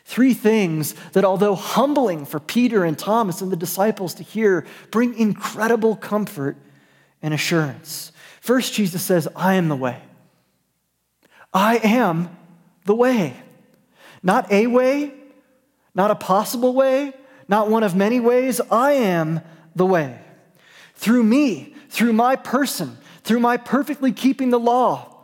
Three 0.09 0.33
things 0.33 0.95
that, 1.13 1.27
although 1.27 1.55
humbling 1.55 2.25
for 2.25 2.41
Peter 2.41 2.83
and 2.83 2.99
Thomas 2.99 3.43
and 3.43 3.53
the 3.53 3.57
disciples 3.57 4.15
to 4.15 4.23
hear, 4.23 4.65
bring 4.91 5.13
incredible 5.19 5.97
comfort 5.97 6.57
and 7.21 7.35
assurance. 7.35 8.11
First, 8.41 8.73
Jesus 8.73 9.03
says, 9.03 9.29
I 9.37 9.57
am 9.57 9.69
the 9.69 9.77
way. 9.77 10.01
I 11.53 11.77
am 11.85 12.35
the 12.87 12.95
way. 12.95 13.37
Not 14.23 14.51
a 14.51 14.67
way, 14.67 15.13
not 15.95 16.11
a 16.11 16.15
possible 16.15 16.73
way, 16.73 17.13
not 17.47 17.69
one 17.69 17.83
of 17.83 17.95
many 17.95 18.19
ways. 18.19 18.63
I 18.71 18.93
am 18.93 19.43
the 19.77 19.85
way. 19.85 20.19
Through 20.95 21.25
me, 21.25 21.75
through 21.91 22.15
my 22.15 22.35
person, 22.35 22.97
through 23.25 23.41
my 23.41 23.59
perfectly 23.59 24.13
keeping 24.13 24.49
the 24.49 24.59
law, 24.59 25.18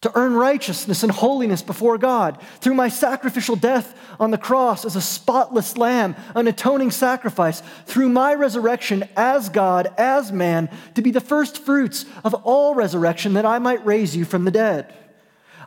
to 0.00 0.12
earn 0.14 0.34
righteousness 0.34 1.02
and 1.02 1.10
holiness 1.10 1.60
before 1.60 1.98
God, 1.98 2.40
through 2.60 2.74
my 2.74 2.88
sacrificial 2.88 3.56
death 3.56 3.98
on 4.20 4.30
the 4.30 4.38
cross 4.38 4.84
as 4.84 4.94
a 4.94 5.00
spotless 5.00 5.76
lamb, 5.76 6.14
an 6.36 6.46
atoning 6.46 6.92
sacrifice, 6.92 7.62
through 7.86 8.08
my 8.08 8.32
resurrection 8.34 9.08
as 9.16 9.48
God, 9.48 9.92
as 9.98 10.30
man, 10.30 10.70
to 10.94 11.02
be 11.02 11.10
the 11.10 11.20
first 11.20 11.58
fruits 11.58 12.04
of 12.22 12.32
all 12.34 12.76
resurrection 12.76 13.32
that 13.32 13.44
I 13.44 13.58
might 13.58 13.84
raise 13.84 14.16
you 14.16 14.24
from 14.24 14.44
the 14.44 14.52
dead. 14.52 14.94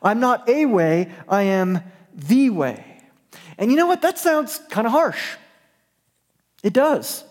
I'm 0.01 0.21
not 0.21 0.47
a 0.47 0.65
way, 0.65 1.11
I 1.27 1.43
am 1.43 1.81
the 2.13 2.49
way. 2.51 2.85
And 3.57 3.69
you 3.69 3.77
know 3.77 3.87
what? 3.87 4.01
That 4.01 4.17
sounds 4.17 4.59
kind 4.69 4.87
of 4.87 4.93
harsh. 4.93 5.35
It 6.63 6.73
does. 6.73 7.25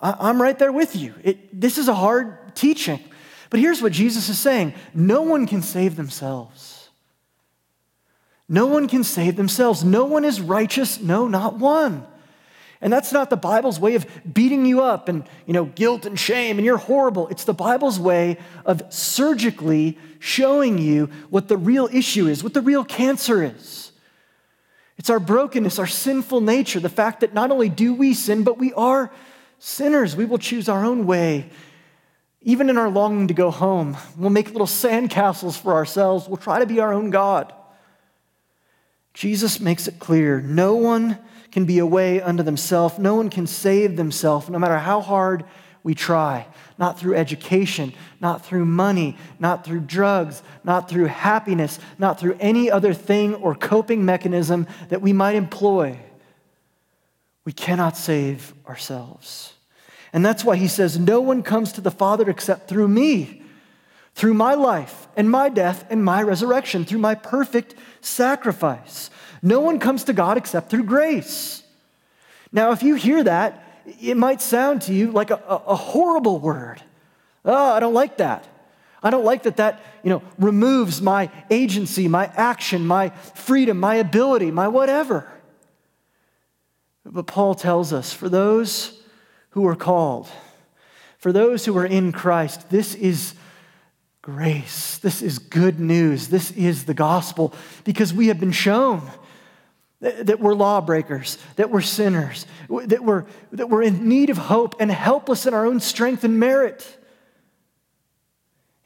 I'm 0.00 0.40
right 0.40 0.58
there 0.58 0.72
with 0.72 0.96
you. 0.96 1.14
It, 1.22 1.60
this 1.60 1.78
is 1.78 1.88
a 1.88 1.94
hard 1.94 2.54
teaching. 2.54 3.00
But 3.50 3.60
here's 3.60 3.82
what 3.82 3.92
Jesus 3.92 4.28
is 4.28 4.38
saying 4.38 4.74
no 4.94 5.22
one 5.22 5.46
can 5.46 5.62
save 5.62 5.96
themselves. 5.96 6.88
No 8.48 8.66
one 8.66 8.88
can 8.88 9.04
save 9.04 9.36
themselves. 9.36 9.84
No 9.84 10.04
one 10.04 10.24
is 10.24 10.40
righteous, 10.40 11.00
no, 11.00 11.28
not 11.28 11.58
one. 11.58 12.06
And 12.80 12.92
that's 12.92 13.12
not 13.12 13.30
the 13.30 13.36
Bible's 13.36 13.80
way 13.80 13.94
of 13.94 14.06
beating 14.30 14.66
you 14.66 14.82
up 14.82 15.08
and, 15.08 15.24
you 15.46 15.54
know, 15.54 15.64
guilt 15.64 16.04
and 16.04 16.20
shame 16.20 16.58
and 16.58 16.66
you're 16.66 16.76
horrible. 16.76 17.28
It's 17.28 17.44
the 17.44 17.54
Bible's 17.54 17.98
way 17.98 18.36
of 18.66 18.82
surgically 18.90 19.98
showing 20.18 20.76
you 20.76 21.08
what 21.30 21.48
the 21.48 21.56
real 21.56 21.88
issue 21.90 22.26
is, 22.26 22.44
what 22.44 22.52
the 22.52 22.60
real 22.60 22.84
cancer 22.84 23.42
is. 23.42 23.92
It's 24.98 25.08
our 25.08 25.18
brokenness, 25.18 25.78
our 25.78 25.86
sinful 25.86 26.42
nature, 26.42 26.78
the 26.78 26.90
fact 26.90 27.20
that 27.20 27.32
not 27.32 27.50
only 27.50 27.70
do 27.70 27.94
we 27.94 28.12
sin, 28.12 28.44
but 28.44 28.58
we 28.58 28.74
are 28.74 29.10
sinners. 29.58 30.14
We 30.14 30.26
will 30.26 30.38
choose 30.38 30.68
our 30.68 30.84
own 30.84 31.06
way 31.06 31.50
even 32.44 32.68
in 32.68 32.76
our 32.76 32.90
longing 32.90 33.28
to 33.28 33.34
go 33.34 33.50
home, 33.50 33.96
we'll 34.16 34.30
make 34.30 34.50
little 34.50 34.66
sandcastles 34.66 35.58
for 35.58 35.72
ourselves. 35.72 36.28
We'll 36.28 36.36
try 36.36 36.60
to 36.60 36.66
be 36.66 36.78
our 36.78 36.92
own 36.92 37.08
God. 37.10 37.52
Jesus 39.14 39.60
makes 39.60 39.88
it 39.88 39.98
clear 39.98 40.40
no 40.40 40.74
one 40.74 41.18
can 41.50 41.64
be 41.64 41.78
away 41.78 42.20
unto 42.20 42.42
themselves, 42.42 42.98
no 42.98 43.14
one 43.14 43.30
can 43.30 43.46
save 43.46 43.96
themselves, 43.96 44.50
no 44.50 44.58
matter 44.58 44.76
how 44.76 45.00
hard 45.00 45.44
we 45.82 45.94
try. 45.94 46.46
Not 46.76 46.98
through 46.98 47.14
education, 47.14 47.94
not 48.20 48.44
through 48.44 48.66
money, 48.66 49.16
not 49.38 49.64
through 49.64 49.80
drugs, 49.80 50.42
not 50.64 50.88
through 50.88 51.06
happiness, 51.06 51.78
not 51.98 52.20
through 52.20 52.36
any 52.40 52.70
other 52.70 52.92
thing 52.92 53.34
or 53.36 53.54
coping 53.54 54.04
mechanism 54.04 54.66
that 54.90 55.00
we 55.00 55.12
might 55.12 55.36
employ. 55.36 55.98
We 57.44 57.52
cannot 57.52 57.96
save 57.96 58.52
ourselves. 58.66 59.53
And 60.14 60.24
that's 60.24 60.44
why 60.44 60.54
he 60.54 60.68
says, 60.68 60.96
No 60.96 61.20
one 61.20 61.42
comes 61.42 61.72
to 61.72 61.80
the 61.80 61.90
Father 61.90 62.30
except 62.30 62.68
through 62.68 62.86
me, 62.86 63.42
through 64.14 64.34
my 64.34 64.54
life 64.54 65.08
and 65.16 65.28
my 65.28 65.48
death 65.48 65.84
and 65.90 66.04
my 66.04 66.22
resurrection, 66.22 66.84
through 66.84 67.00
my 67.00 67.16
perfect 67.16 67.74
sacrifice. 68.00 69.10
No 69.42 69.60
one 69.60 69.80
comes 69.80 70.04
to 70.04 70.12
God 70.12 70.38
except 70.38 70.70
through 70.70 70.84
grace. 70.84 71.64
Now, 72.52 72.70
if 72.70 72.84
you 72.84 72.94
hear 72.94 73.24
that, 73.24 73.82
it 74.00 74.16
might 74.16 74.40
sound 74.40 74.82
to 74.82 74.94
you 74.94 75.10
like 75.10 75.30
a, 75.30 75.34
a, 75.34 75.74
horrible 75.74 76.38
word. 76.38 76.80
Oh, 77.44 77.72
I 77.72 77.80
don't 77.80 77.92
like 77.92 78.18
that. 78.18 78.46
I 79.02 79.10
don't 79.10 79.24
like 79.24 79.42
that 79.42 79.56
that, 79.56 79.82
you 80.04 80.10
know, 80.10 80.22
removes 80.38 81.02
my 81.02 81.28
agency, 81.50 82.06
my 82.06 82.26
action, 82.36 82.86
my 82.86 83.10
freedom, 83.10 83.80
my 83.80 83.96
ability, 83.96 84.52
my 84.52 84.68
whatever. 84.68 85.30
But 87.04 87.26
Paul 87.26 87.54
tells 87.54 87.92
us 87.92 88.12
for 88.12 88.30
those 88.30 89.03
who 89.54 89.66
are 89.68 89.76
called. 89.76 90.28
For 91.18 91.32
those 91.32 91.64
who 91.64 91.78
are 91.78 91.86
in 91.86 92.10
Christ, 92.10 92.70
this 92.70 92.96
is 92.96 93.34
grace. 94.20 94.98
This 94.98 95.22
is 95.22 95.38
good 95.38 95.78
news. 95.78 96.26
This 96.26 96.50
is 96.50 96.86
the 96.86 96.94
gospel 96.94 97.54
because 97.84 98.12
we 98.12 98.26
have 98.26 98.40
been 98.40 98.50
shown 98.50 99.08
that 100.00 100.40
we're 100.40 100.54
lawbreakers, 100.54 101.38
that 101.54 101.70
we're 101.70 101.82
sinners, 101.82 102.46
that 102.68 103.04
we're, 103.04 103.26
that 103.52 103.70
we're 103.70 103.82
in 103.84 104.08
need 104.08 104.28
of 104.28 104.38
hope 104.38 104.74
and 104.80 104.90
helpless 104.90 105.46
in 105.46 105.54
our 105.54 105.64
own 105.64 105.78
strength 105.78 106.24
and 106.24 106.40
merit. 106.40 106.98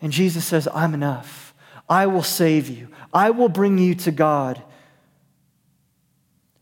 And 0.02 0.12
Jesus 0.12 0.44
says, 0.44 0.68
I'm 0.74 0.92
enough. 0.92 1.54
I 1.88 2.06
will 2.06 2.22
save 2.22 2.68
you. 2.68 2.88
I 3.12 3.30
will 3.30 3.48
bring 3.48 3.78
you 3.78 3.94
to 3.94 4.10
God. 4.10 4.62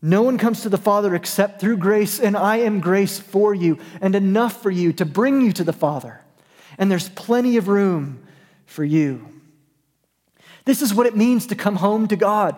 No 0.01 0.21
one 0.21 0.37
comes 0.37 0.61
to 0.61 0.69
the 0.69 0.77
Father 0.77 1.15
except 1.15 1.59
through 1.59 1.77
grace, 1.77 2.19
and 2.19 2.37
I 2.37 2.57
am 2.57 2.79
grace 2.79 3.19
for 3.19 3.53
you 3.53 3.79
and 3.99 4.15
enough 4.15 4.61
for 4.61 4.69
you 4.69 4.93
to 4.93 5.05
bring 5.05 5.41
you 5.41 5.51
to 5.53 5.63
the 5.63 5.73
Father. 5.73 6.21
And 6.77 6.91
there's 6.91 7.09
plenty 7.09 7.57
of 7.57 7.67
room 7.67 8.23
for 8.65 8.83
you. 8.83 9.27
This 10.65 10.81
is 10.81 10.93
what 10.93 11.07
it 11.07 11.15
means 11.15 11.47
to 11.47 11.55
come 11.55 11.77
home 11.77 12.07
to 12.09 12.15
God. 12.15 12.55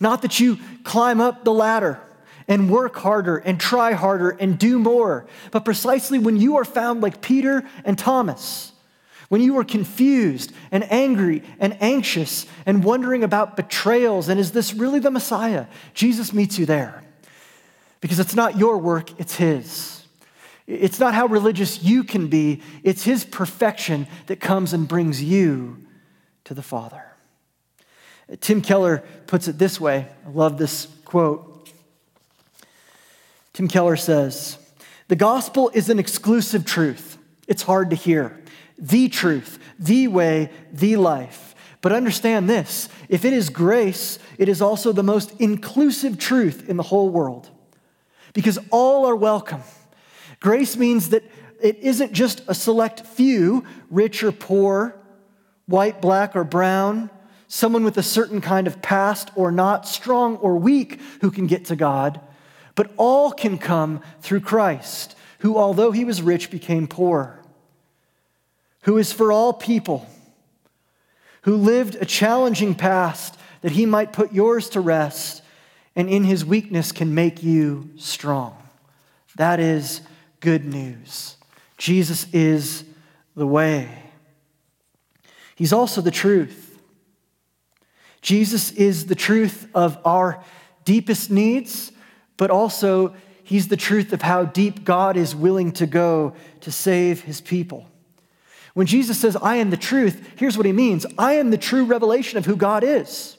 Not 0.00 0.22
that 0.22 0.40
you 0.40 0.58
climb 0.82 1.20
up 1.20 1.44
the 1.44 1.52
ladder 1.52 2.00
and 2.48 2.70
work 2.70 2.96
harder 2.96 3.36
and 3.36 3.60
try 3.60 3.92
harder 3.92 4.30
and 4.30 4.58
do 4.58 4.78
more, 4.78 5.26
but 5.52 5.64
precisely 5.64 6.18
when 6.18 6.38
you 6.38 6.56
are 6.56 6.64
found 6.64 7.02
like 7.02 7.22
Peter 7.22 7.68
and 7.84 7.96
Thomas 7.96 8.71
when 9.32 9.40
you 9.40 9.56
are 9.56 9.64
confused 9.64 10.52
and 10.70 10.84
angry 10.92 11.42
and 11.58 11.74
anxious 11.80 12.44
and 12.66 12.84
wondering 12.84 13.24
about 13.24 13.56
betrayals 13.56 14.28
and 14.28 14.38
is 14.38 14.52
this 14.52 14.74
really 14.74 14.98
the 14.98 15.10
Messiah? 15.10 15.64
Jesus 15.94 16.34
meets 16.34 16.58
you 16.58 16.66
there. 16.66 17.02
Because 18.02 18.20
it's 18.20 18.34
not 18.34 18.58
your 18.58 18.76
work, 18.76 19.18
it's 19.18 19.36
His. 19.36 20.04
It's 20.66 21.00
not 21.00 21.14
how 21.14 21.28
religious 21.28 21.82
you 21.82 22.04
can 22.04 22.28
be, 22.28 22.60
it's 22.82 23.04
His 23.04 23.24
perfection 23.24 24.06
that 24.26 24.38
comes 24.38 24.74
and 24.74 24.86
brings 24.86 25.22
you 25.22 25.78
to 26.44 26.52
the 26.52 26.60
Father. 26.60 27.02
Tim 28.40 28.60
Keller 28.60 29.02
puts 29.26 29.48
it 29.48 29.56
this 29.56 29.80
way. 29.80 30.08
I 30.26 30.28
love 30.28 30.58
this 30.58 30.88
quote. 31.06 31.72
Tim 33.54 33.66
Keller 33.66 33.96
says, 33.96 34.58
The 35.08 35.16
gospel 35.16 35.70
is 35.72 35.88
an 35.88 35.98
exclusive 35.98 36.66
truth. 36.66 37.16
It's 37.48 37.62
hard 37.62 37.88
to 37.88 37.96
hear 37.96 38.41
the 38.82 39.08
truth, 39.08 39.60
the 39.78 40.08
way, 40.08 40.50
the 40.72 40.96
life. 40.96 41.54
But 41.80 41.92
understand 41.92 42.50
this 42.50 42.88
if 43.08 43.24
it 43.24 43.32
is 43.32 43.48
grace, 43.48 44.18
it 44.38 44.48
is 44.48 44.60
also 44.60 44.92
the 44.92 45.02
most 45.02 45.32
inclusive 45.40 46.18
truth 46.18 46.68
in 46.68 46.76
the 46.76 46.82
whole 46.82 47.08
world 47.08 47.48
because 48.32 48.58
all 48.70 49.06
are 49.06 49.16
welcome. 49.16 49.62
Grace 50.40 50.76
means 50.76 51.10
that 51.10 51.22
it 51.62 51.78
isn't 51.78 52.12
just 52.12 52.42
a 52.48 52.54
select 52.54 53.06
few, 53.06 53.64
rich 53.90 54.24
or 54.24 54.32
poor, 54.32 54.96
white, 55.66 56.02
black, 56.02 56.34
or 56.34 56.42
brown, 56.42 57.08
someone 57.46 57.84
with 57.84 57.96
a 57.98 58.02
certain 58.02 58.40
kind 58.40 58.66
of 58.66 58.82
past 58.82 59.30
or 59.36 59.52
not, 59.52 59.86
strong 59.86 60.36
or 60.38 60.56
weak, 60.56 60.98
who 61.20 61.30
can 61.30 61.46
get 61.46 61.66
to 61.66 61.76
God, 61.76 62.20
but 62.74 62.90
all 62.96 63.30
can 63.30 63.58
come 63.58 64.00
through 64.20 64.40
Christ, 64.40 65.14
who, 65.40 65.56
although 65.56 65.92
he 65.92 66.04
was 66.04 66.22
rich, 66.22 66.50
became 66.50 66.88
poor 66.88 67.41
who 68.82 68.98
is 68.98 69.12
for 69.12 69.32
all 69.32 69.52
people, 69.52 70.06
who 71.42 71.56
lived 71.56 71.96
a 71.96 72.04
challenging 72.04 72.74
past 72.74 73.38
that 73.62 73.72
he 73.72 73.86
might 73.86 74.12
put 74.12 74.32
yours 74.32 74.68
to 74.70 74.80
rest, 74.80 75.42
and 75.94 76.08
in 76.08 76.24
his 76.24 76.44
weakness 76.44 76.92
can 76.92 77.14
make 77.14 77.42
you 77.42 77.90
strong. 77.96 78.56
That 79.36 79.60
is 79.60 80.02
good 80.40 80.64
news. 80.64 81.36
Jesus 81.78 82.26
is 82.32 82.84
the 83.34 83.46
way. 83.46 83.88
He's 85.54 85.72
also 85.72 86.00
the 86.00 86.10
truth. 86.10 86.80
Jesus 88.20 88.72
is 88.72 89.06
the 89.06 89.14
truth 89.14 89.68
of 89.74 89.98
our 90.04 90.42
deepest 90.84 91.30
needs, 91.30 91.92
but 92.36 92.50
also 92.50 93.14
he's 93.44 93.68
the 93.68 93.76
truth 93.76 94.12
of 94.12 94.22
how 94.22 94.44
deep 94.44 94.84
God 94.84 95.16
is 95.16 95.34
willing 95.34 95.72
to 95.72 95.86
go 95.86 96.34
to 96.60 96.72
save 96.72 97.22
his 97.22 97.40
people. 97.40 97.86
When 98.74 98.86
Jesus 98.86 99.18
says, 99.18 99.36
I 99.36 99.56
am 99.56 99.70
the 99.70 99.76
truth, 99.76 100.32
here's 100.36 100.56
what 100.56 100.66
he 100.66 100.72
means 100.72 101.06
I 101.18 101.34
am 101.34 101.50
the 101.50 101.58
true 101.58 101.84
revelation 101.84 102.38
of 102.38 102.46
who 102.46 102.56
God 102.56 102.84
is. 102.84 103.36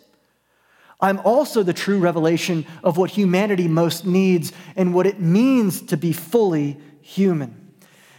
I'm 1.02 1.19
also 1.19 1.63
the 1.63 1.74
true 1.74 2.00
revelation 2.00 2.65
of 2.84 2.98
what 2.98 3.12
humanity 3.12 3.67
most 3.67 4.06
needs 4.06 4.54
and 4.76 4.93
what 4.93 5.06
it 5.06 5.19
means 5.19 5.82
to 5.84 5.98
be 5.98 6.13
fully 6.13 6.78
human. 7.02 7.74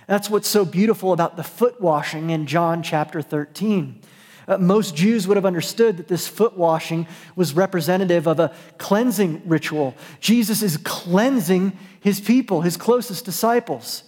That's 0.06 0.28
what's 0.28 0.48
so 0.48 0.66
beautiful 0.66 1.12
about 1.12 1.36
the 1.36 1.42
foot 1.42 1.80
washing 1.80 2.28
in 2.28 2.46
John 2.46 2.82
chapter 2.82 3.22
13. 3.22 4.02
Uh, 4.46 4.58
most 4.58 4.94
Jews 4.94 5.26
would 5.26 5.38
have 5.38 5.46
understood 5.46 5.96
that 5.96 6.08
this 6.08 6.28
foot 6.28 6.58
washing 6.58 7.06
was 7.34 7.54
representative 7.54 8.26
of 8.26 8.38
a 8.38 8.54
cleansing 8.76 9.40
ritual. 9.46 9.94
Jesus 10.20 10.62
is 10.62 10.76
cleansing 10.76 11.78
his 12.00 12.20
people, 12.20 12.60
his 12.60 12.76
closest 12.76 13.24
disciples. 13.24 14.02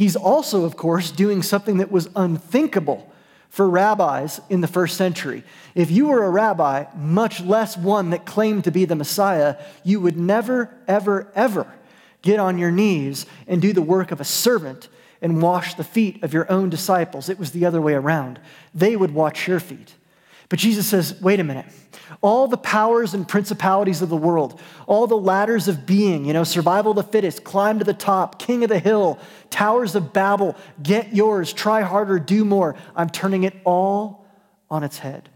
He's 0.00 0.16
also, 0.16 0.64
of 0.64 0.78
course, 0.78 1.10
doing 1.10 1.42
something 1.42 1.76
that 1.76 1.92
was 1.92 2.08
unthinkable 2.16 3.12
for 3.50 3.68
rabbis 3.68 4.40
in 4.48 4.62
the 4.62 4.66
first 4.66 4.96
century. 4.96 5.44
If 5.74 5.90
you 5.90 6.06
were 6.06 6.24
a 6.24 6.30
rabbi, 6.30 6.86
much 6.96 7.42
less 7.42 7.76
one 7.76 8.08
that 8.08 8.24
claimed 8.24 8.64
to 8.64 8.70
be 8.70 8.86
the 8.86 8.96
Messiah, 8.96 9.56
you 9.84 10.00
would 10.00 10.16
never, 10.16 10.74
ever, 10.88 11.30
ever 11.34 11.70
get 12.22 12.40
on 12.40 12.56
your 12.56 12.70
knees 12.70 13.26
and 13.46 13.60
do 13.60 13.74
the 13.74 13.82
work 13.82 14.10
of 14.10 14.22
a 14.22 14.24
servant 14.24 14.88
and 15.20 15.42
wash 15.42 15.74
the 15.74 15.84
feet 15.84 16.22
of 16.22 16.32
your 16.32 16.50
own 16.50 16.70
disciples. 16.70 17.28
It 17.28 17.38
was 17.38 17.50
the 17.50 17.66
other 17.66 17.82
way 17.82 17.92
around. 17.92 18.40
They 18.74 18.96
would 18.96 19.12
wash 19.12 19.46
your 19.46 19.60
feet. 19.60 19.92
But 20.48 20.60
Jesus 20.60 20.86
says, 20.86 21.20
wait 21.20 21.40
a 21.40 21.44
minute. 21.44 21.66
All 22.22 22.46
the 22.48 22.58
powers 22.58 23.14
and 23.14 23.26
principalities 23.26 24.02
of 24.02 24.10
the 24.10 24.16
world, 24.16 24.60
all 24.86 25.06
the 25.06 25.16
ladders 25.16 25.68
of 25.68 25.86
being, 25.86 26.26
you 26.26 26.34
know, 26.34 26.44
survival 26.44 26.90
of 26.90 26.96
the 26.96 27.02
fittest, 27.02 27.44
climb 27.44 27.78
to 27.78 27.84
the 27.84 27.94
top, 27.94 28.38
king 28.38 28.62
of 28.62 28.68
the 28.68 28.78
hill, 28.78 29.18
towers 29.48 29.94
of 29.94 30.12
Babel, 30.12 30.54
get 30.82 31.14
yours, 31.14 31.52
try 31.52 31.80
harder, 31.80 32.18
do 32.18 32.44
more. 32.44 32.76
I'm 32.94 33.08
turning 33.08 33.44
it 33.44 33.54
all 33.64 34.26
on 34.70 34.84
its 34.84 34.98
head. 34.98 35.30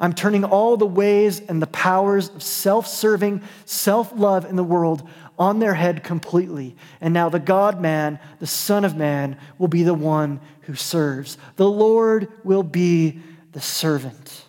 I'm 0.00 0.12
turning 0.12 0.44
all 0.44 0.76
the 0.76 0.86
ways 0.86 1.40
and 1.40 1.62
the 1.62 1.66
powers 1.66 2.28
of 2.28 2.42
self 2.42 2.86
serving, 2.86 3.42
self 3.64 4.12
love 4.14 4.44
in 4.44 4.56
the 4.56 4.64
world 4.64 5.08
on 5.38 5.58
their 5.58 5.74
head 5.74 6.04
completely. 6.04 6.76
And 7.00 7.14
now 7.14 7.28
the 7.28 7.38
God 7.38 7.80
man, 7.80 8.18
the 8.38 8.46
Son 8.46 8.84
of 8.84 8.96
Man, 8.96 9.38
will 9.58 9.68
be 9.68 9.82
the 9.82 9.94
one 9.94 10.40
who 10.62 10.74
serves. 10.74 11.38
The 11.56 11.68
Lord 11.68 12.28
will 12.44 12.62
be 12.62 13.20
the 13.52 13.60
servant. 13.60 14.43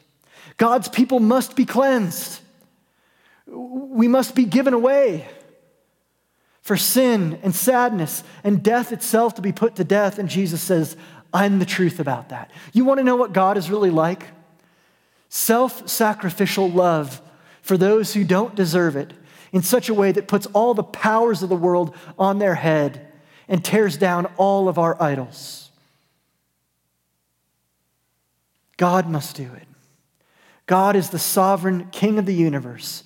God's 0.57 0.87
people 0.87 1.19
must 1.19 1.55
be 1.55 1.65
cleansed. 1.65 2.39
We 3.47 4.07
must 4.07 4.35
be 4.35 4.45
given 4.45 4.73
away 4.73 5.27
for 6.61 6.77
sin 6.77 7.39
and 7.43 7.53
sadness 7.53 8.23
and 8.43 8.63
death 8.63 8.91
itself 8.91 9.35
to 9.35 9.41
be 9.41 9.51
put 9.51 9.75
to 9.75 9.83
death. 9.83 10.17
And 10.17 10.27
Jesus 10.29 10.61
says, 10.61 10.97
I'm 11.33 11.59
the 11.59 11.65
truth 11.65 11.99
about 11.99 12.29
that. 12.29 12.49
You 12.73 12.85
want 12.85 12.99
to 12.99 13.03
know 13.03 13.17
what 13.17 13.33
God 13.33 13.57
is 13.57 13.69
really 13.69 13.91
like? 13.91 14.25
Self 15.29 15.87
sacrificial 15.89 16.69
love 16.69 17.21
for 17.61 17.77
those 17.77 18.13
who 18.13 18.23
don't 18.23 18.55
deserve 18.55 18.95
it 18.95 19.13
in 19.51 19.61
such 19.61 19.89
a 19.89 19.93
way 19.93 20.11
that 20.11 20.27
puts 20.27 20.45
all 20.47 20.73
the 20.73 20.83
powers 20.83 21.43
of 21.43 21.49
the 21.49 21.55
world 21.55 21.95
on 22.17 22.39
their 22.39 22.55
head 22.55 23.11
and 23.47 23.63
tears 23.63 23.97
down 23.97 24.25
all 24.37 24.67
of 24.67 24.79
our 24.79 25.01
idols. 25.01 25.69
God 28.77 29.07
must 29.09 29.35
do 29.35 29.43
it. 29.43 29.67
God 30.65 30.95
is 30.95 31.09
the 31.09 31.19
sovereign 31.19 31.89
king 31.91 32.17
of 32.17 32.25
the 32.25 32.33
universe, 32.33 33.03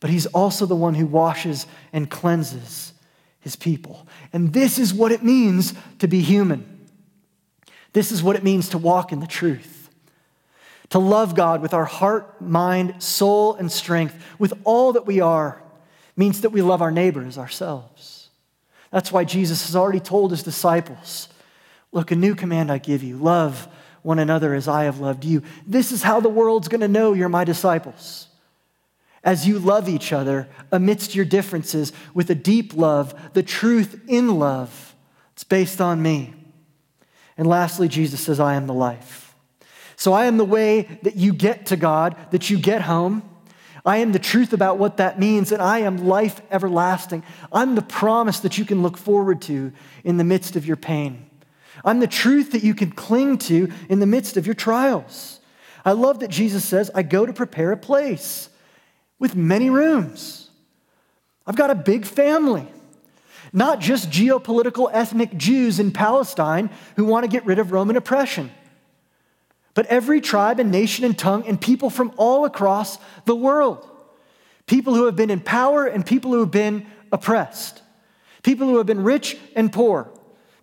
but 0.00 0.10
he's 0.10 0.26
also 0.26 0.66
the 0.66 0.76
one 0.76 0.94
who 0.94 1.06
washes 1.06 1.66
and 1.92 2.10
cleanses 2.10 2.92
his 3.40 3.56
people. 3.56 4.06
And 4.32 4.52
this 4.52 4.78
is 4.78 4.94
what 4.94 5.12
it 5.12 5.22
means 5.22 5.74
to 5.98 6.08
be 6.08 6.20
human. 6.20 6.88
This 7.92 8.10
is 8.10 8.22
what 8.22 8.36
it 8.36 8.44
means 8.44 8.70
to 8.70 8.78
walk 8.78 9.12
in 9.12 9.20
the 9.20 9.26
truth. 9.26 9.90
To 10.90 10.98
love 10.98 11.34
God 11.34 11.60
with 11.62 11.74
our 11.74 11.84
heart, 11.84 12.40
mind, 12.40 13.02
soul, 13.02 13.54
and 13.54 13.70
strength, 13.70 14.14
with 14.38 14.52
all 14.64 14.92
that 14.92 15.06
we 15.06 15.20
are 15.20 15.62
means 16.16 16.42
that 16.42 16.50
we 16.50 16.62
love 16.62 16.82
our 16.82 16.90
neighbor 16.90 17.24
as 17.24 17.38
ourselves. 17.38 18.28
That's 18.90 19.10
why 19.10 19.24
Jesus 19.24 19.66
has 19.66 19.74
already 19.74 20.00
told 20.00 20.30
his 20.30 20.42
disciples 20.42 21.28
Look, 21.94 22.10
a 22.10 22.16
new 22.16 22.34
command 22.34 22.72
I 22.72 22.78
give 22.78 23.02
you 23.02 23.16
love 23.18 23.68
one 24.02 24.18
another 24.18 24.54
as 24.54 24.68
I 24.68 24.84
have 24.84 24.98
loved 24.98 25.24
you. 25.24 25.42
This 25.66 25.92
is 25.92 26.02
how 26.02 26.20
the 26.20 26.28
world's 26.28 26.68
going 26.68 26.80
to 26.80 26.88
know 26.88 27.12
you're 27.12 27.28
my 27.28 27.44
disciples. 27.44 28.28
As 29.24 29.46
you 29.46 29.58
love 29.58 29.88
each 29.88 30.12
other 30.12 30.48
amidst 30.72 31.14
your 31.14 31.24
differences 31.24 31.92
with 32.12 32.28
a 32.30 32.34
deep 32.34 32.74
love, 32.74 33.14
the 33.34 33.42
truth 33.42 34.00
in 34.08 34.38
love. 34.38 34.96
It's 35.34 35.44
based 35.44 35.80
on 35.80 36.02
me. 36.02 36.34
And 37.36 37.46
lastly, 37.46 37.88
Jesus 37.88 38.20
says, 38.20 38.40
I 38.40 38.54
am 38.54 38.66
the 38.66 38.74
life. 38.74 39.34
So 39.96 40.12
I 40.12 40.26
am 40.26 40.36
the 40.36 40.44
way 40.44 40.98
that 41.02 41.16
you 41.16 41.32
get 41.32 41.66
to 41.66 41.76
God, 41.76 42.16
that 42.32 42.50
you 42.50 42.58
get 42.58 42.82
home. 42.82 43.22
I 43.84 43.98
am 43.98 44.12
the 44.12 44.18
truth 44.18 44.52
about 44.52 44.78
what 44.78 44.96
that 44.98 45.18
means, 45.18 45.52
and 45.52 45.62
I 45.62 45.80
am 45.80 46.06
life 46.06 46.40
everlasting. 46.50 47.22
I'm 47.52 47.74
the 47.74 47.82
promise 47.82 48.40
that 48.40 48.58
you 48.58 48.64
can 48.64 48.82
look 48.82 48.96
forward 48.96 49.42
to 49.42 49.72
in 50.04 50.16
the 50.16 50.24
midst 50.24 50.56
of 50.56 50.66
your 50.66 50.76
pain. 50.76 51.28
I'm 51.84 52.00
the 52.00 52.06
truth 52.06 52.52
that 52.52 52.62
you 52.62 52.74
can 52.74 52.92
cling 52.92 53.38
to 53.38 53.70
in 53.88 53.98
the 53.98 54.06
midst 54.06 54.36
of 54.36 54.46
your 54.46 54.54
trials. 54.54 55.40
I 55.84 55.92
love 55.92 56.20
that 56.20 56.30
Jesus 56.30 56.64
says, 56.64 56.90
I 56.94 57.02
go 57.02 57.26
to 57.26 57.32
prepare 57.32 57.72
a 57.72 57.76
place 57.76 58.48
with 59.18 59.34
many 59.34 59.68
rooms. 59.68 60.50
I've 61.46 61.56
got 61.56 61.70
a 61.70 61.74
big 61.74 62.06
family, 62.06 62.68
not 63.52 63.80
just 63.80 64.10
geopolitical 64.10 64.88
ethnic 64.92 65.36
Jews 65.36 65.80
in 65.80 65.90
Palestine 65.90 66.70
who 66.96 67.04
want 67.04 67.24
to 67.24 67.28
get 67.28 67.44
rid 67.44 67.58
of 67.58 67.72
Roman 67.72 67.96
oppression 67.96 68.52
but 69.74 69.86
every 69.86 70.20
tribe 70.20 70.60
and 70.60 70.70
nation 70.70 71.04
and 71.04 71.18
tongue 71.18 71.46
and 71.46 71.60
people 71.60 71.90
from 71.90 72.12
all 72.16 72.44
across 72.44 72.98
the 73.24 73.34
world. 73.34 73.88
People 74.66 74.94
who 74.94 75.06
have 75.06 75.16
been 75.16 75.30
in 75.30 75.40
power 75.40 75.86
and 75.86 76.04
people 76.04 76.32
who 76.32 76.40
have 76.40 76.50
been 76.50 76.86
oppressed. 77.10 77.82
People 78.42 78.68
who 78.68 78.78
have 78.78 78.86
been 78.86 79.02
rich 79.02 79.36
and 79.56 79.72
poor. 79.72 80.10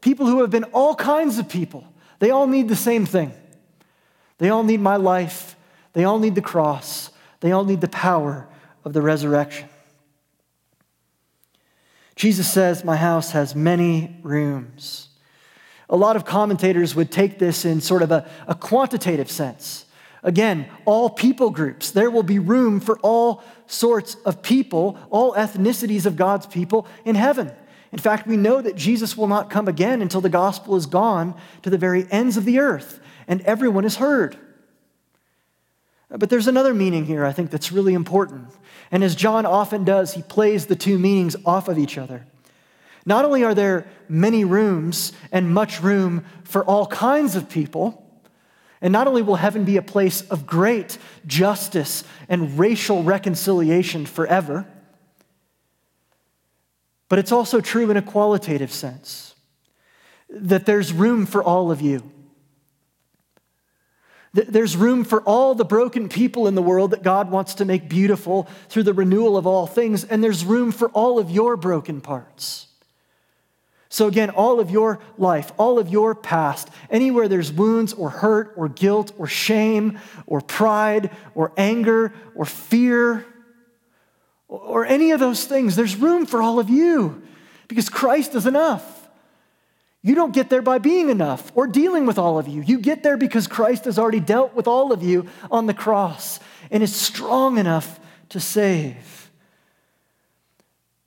People 0.02 0.28
who 0.28 0.42
have 0.42 0.50
been 0.50 0.66
all 0.66 0.96
kinds 0.96 1.38
of 1.38 1.50
people. 1.50 1.86
They 2.20 2.32
all 2.32 2.48
need 2.48 2.70
the 2.70 2.76
same 2.76 3.06
thing. 3.06 3.34
They 4.38 4.50
all 4.50 4.64
need 4.64 4.80
my 4.80 4.96
life. 4.96 5.56
They 5.94 6.04
all 6.04 6.20
need 6.20 6.36
the 6.36 6.42
cross. 6.42 7.12
They 7.42 7.52
all 7.52 7.66
need 7.66 7.82
the 7.82 7.90
power 7.90 8.48
of 8.86 8.94
the 8.94 9.02
resurrection. 9.02 9.70
Jesus 12.16 12.52
says, 12.52 12.84
My 12.84 12.98
house 12.98 13.32
has 13.32 13.56
many 13.56 14.18
rooms. 14.24 15.10
A 15.90 15.96
lot 15.96 16.16
of 16.16 16.26
commentators 16.26 16.94
would 16.96 17.12
take 17.12 17.40
this 17.40 17.66
in 17.66 17.82
sort 17.82 18.02
of 18.02 18.12
a, 18.12 18.30
a 18.48 18.56
quantitative 18.56 19.32
sense. 19.32 19.86
Again, 20.22 20.70
all 20.86 21.10
people 21.10 21.50
groups. 21.50 21.92
There 21.92 22.12
will 22.12 22.24
be 22.24 22.38
room 22.38 22.80
for 22.80 23.00
all 23.00 23.42
sorts 23.68 24.16
of 24.26 24.42
people, 24.42 24.98
all 25.10 25.34
ethnicities 25.34 26.06
of 26.06 26.18
God's 26.18 26.46
people 26.46 26.88
in 27.06 27.16
heaven. 27.16 27.52
In 27.92 28.00
fact, 28.00 28.28
we 28.28 28.38
know 28.38 28.62
that 28.62 28.76
Jesus 28.76 29.18
will 29.18 29.28
not 29.28 29.50
come 29.50 29.68
again 29.68 30.02
until 30.02 30.22
the 30.22 30.30
gospel 30.30 30.76
is 30.76 30.86
gone 30.86 31.36
to 31.64 31.70
the 31.70 31.78
very 31.78 32.06
ends 32.12 32.38
of 32.38 32.46
the 32.46 32.60
earth 32.60 33.00
and 33.28 33.42
everyone 33.42 33.86
is 33.86 33.96
heard. 33.96 34.38
But 36.10 36.30
there's 36.30 36.48
another 36.48 36.74
meaning 36.74 37.06
here 37.06 37.24
I 37.26 37.32
think 37.32 37.52
that's 37.52 37.72
really 37.72 37.94
important. 37.94 38.50
And 38.92 39.04
as 39.04 39.16
John 39.16 39.46
often 39.46 39.84
does, 39.84 40.14
he 40.14 40.24
plays 40.24 40.66
the 40.66 40.76
two 40.76 40.98
meanings 40.98 41.36
off 41.46 41.68
of 41.68 41.78
each 41.78 41.98
other. 41.98 42.26
Not 43.06 43.26
only 43.26 43.44
are 43.44 43.54
there 43.54 43.88
many 44.08 44.44
rooms 44.44 45.14
and 45.32 45.54
much 45.54 45.82
room 45.82 46.26
for 46.44 46.64
all 46.66 46.88
kinds 46.88 47.36
of 47.36 47.50
people, 47.50 48.06
and 48.82 48.92
not 48.92 49.08
only 49.08 49.22
will 49.22 49.36
heaven 49.36 49.66
be 49.66 49.78
a 49.78 49.82
place 49.82 50.22
of 50.22 50.46
great 50.46 50.98
justice 51.28 52.04
and 52.28 52.58
racial 52.58 53.04
reconciliation 53.04 54.06
forever, 54.06 54.66
but 57.10 57.20
it's 57.20 57.32
also 57.32 57.60
true 57.60 57.90
in 57.92 57.98
a 57.98 58.02
qualitative 58.02 58.72
sense 58.72 59.36
that 60.30 60.66
there's 60.66 60.94
room 60.94 61.26
for 61.26 61.44
all 61.44 61.72
of 61.72 61.82
you. 61.82 62.10
There's 64.32 64.78
room 64.78 65.04
for 65.04 65.22
all 65.22 65.56
the 65.56 65.66
broken 65.66 66.08
people 66.08 66.48
in 66.48 66.54
the 66.54 66.62
world 66.62 66.92
that 66.92 67.02
God 67.02 67.32
wants 67.32 67.56
to 67.56 67.66
make 67.66 67.90
beautiful 67.90 68.48
through 68.70 68.84
the 68.84 68.94
renewal 68.94 69.38
of 69.38 69.48
all 69.48 69.66
things, 69.66 70.04
and 70.04 70.24
there's 70.24 70.46
room 70.46 70.72
for 70.72 70.90
all 70.90 71.18
of 71.18 71.32
your 71.32 71.58
broken 71.58 72.00
parts. 72.00 72.68
So, 73.92 74.06
again, 74.08 74.30
all 74.30 74.60
of 74.60 74.70
your 74.70 75.00
life, 75.18 75.52
all 75.58 75.80
of 75.80 75.90
your 75.90 76.14
past, 76.14 76.70
anywhere 76.92 77.28
there's 77.28 77.52
wounds 77.52 77.92
or 77.92 78.12
hurt 78.12 78.54
or 78.56 78.70
guilt 78.70 79.12
or 79.18 79.26
shame 79.26 79.98
or 80.28 80.42
pride 80.42 81.10
or 81.34 81.52
anger 81.58 82.14
or 82.36 82.46
fear 82.46 83.26
or 84.50 84.86
any 84.86 85.12
of 85.12 85.20
those 85.20 85.46
things, 85.46 85.76
there's 85.76 85.96
room 85.96 86.26
for 86.26 86.42
all 86.42 86.60
of 86.60 86.70
you 86.70 87.22
because 87.68 87.88
Christ 87.88 88.36
is 88.36 88.48
enough. 88.48 88.96
You 90.02 90.16
don't 90.16 90.34
get 90.34 90.50
there 90.50 90.62
by 90.62 90.80
being 90.80 91.10
enough 91.10 91.52
or 91.56 91.68
dealing 91.68 92.06
with 92.06 92.18
all 92.18 92.40
of 92.40 92.48
you. 92.48 92.62
You 92.62 92.80
get 92.80 93.04
there 93.04 93.18
because 93.18 93.48
Christ 93.48 93.86
has 93.86 94.00
already 94.00 94.20
dealt 94.20 94.56
with 94.56 94.68
all 94.68 94.92
of 94.92 95.04
you 95.04 95.28
on 95.52 95.68
the 95.68 95.74
cross 95.74 96.40
and 96.72 96.82
is 96.82 96.96
strong 96.96 97.58
enough 97.58 98.00
to 98.30 98.40
save. 98.40 99.30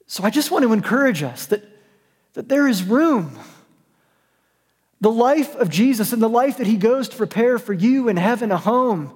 So 0.06 0.24
I 0.24 0.30
just 0.30 0.50
want 0.50 0.62
to 0.64 0.72
encourage 0.72 1.22
us 1.22 1.46
that, 1.46 1.64
that 2.34 2.48
there 2.48 2.68
is 2.68 2.82
room. 2.82 3.38
The 5.00 5.10
life 5.10 5.56
of 5.56 5.68
Jesus 5.68 6.12
and 6.12 6.22
the 6.22 6.28
life 6.28 6.58
that 6.58 6.66
he 6.66 6.76
goes 6.76 7.08
to 7.08 7.16
prepare 7.16 7.58
for 7.58 7.72
you 7.72 8.08
in 8.08 8.16
heaven, 8.16 8.52
a 8.52 8.58
home, 8.58 9.12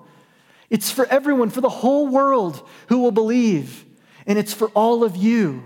it's 0.68 0.90
for 0.90 1.06
everyone, 1.06 1.50
for 1.50 1.60
the 1.60 1.68
whole 1.68 2.08
world 2.08 2.66
who 2.88 2.98
will 2.98 3.12
believe. 3.12 3.85
And 4.26 4.38
it's 4.38 4.52
for 4.52 4.68
all 4.68 5.04
of 5.04 5.16
you 5.16 5.64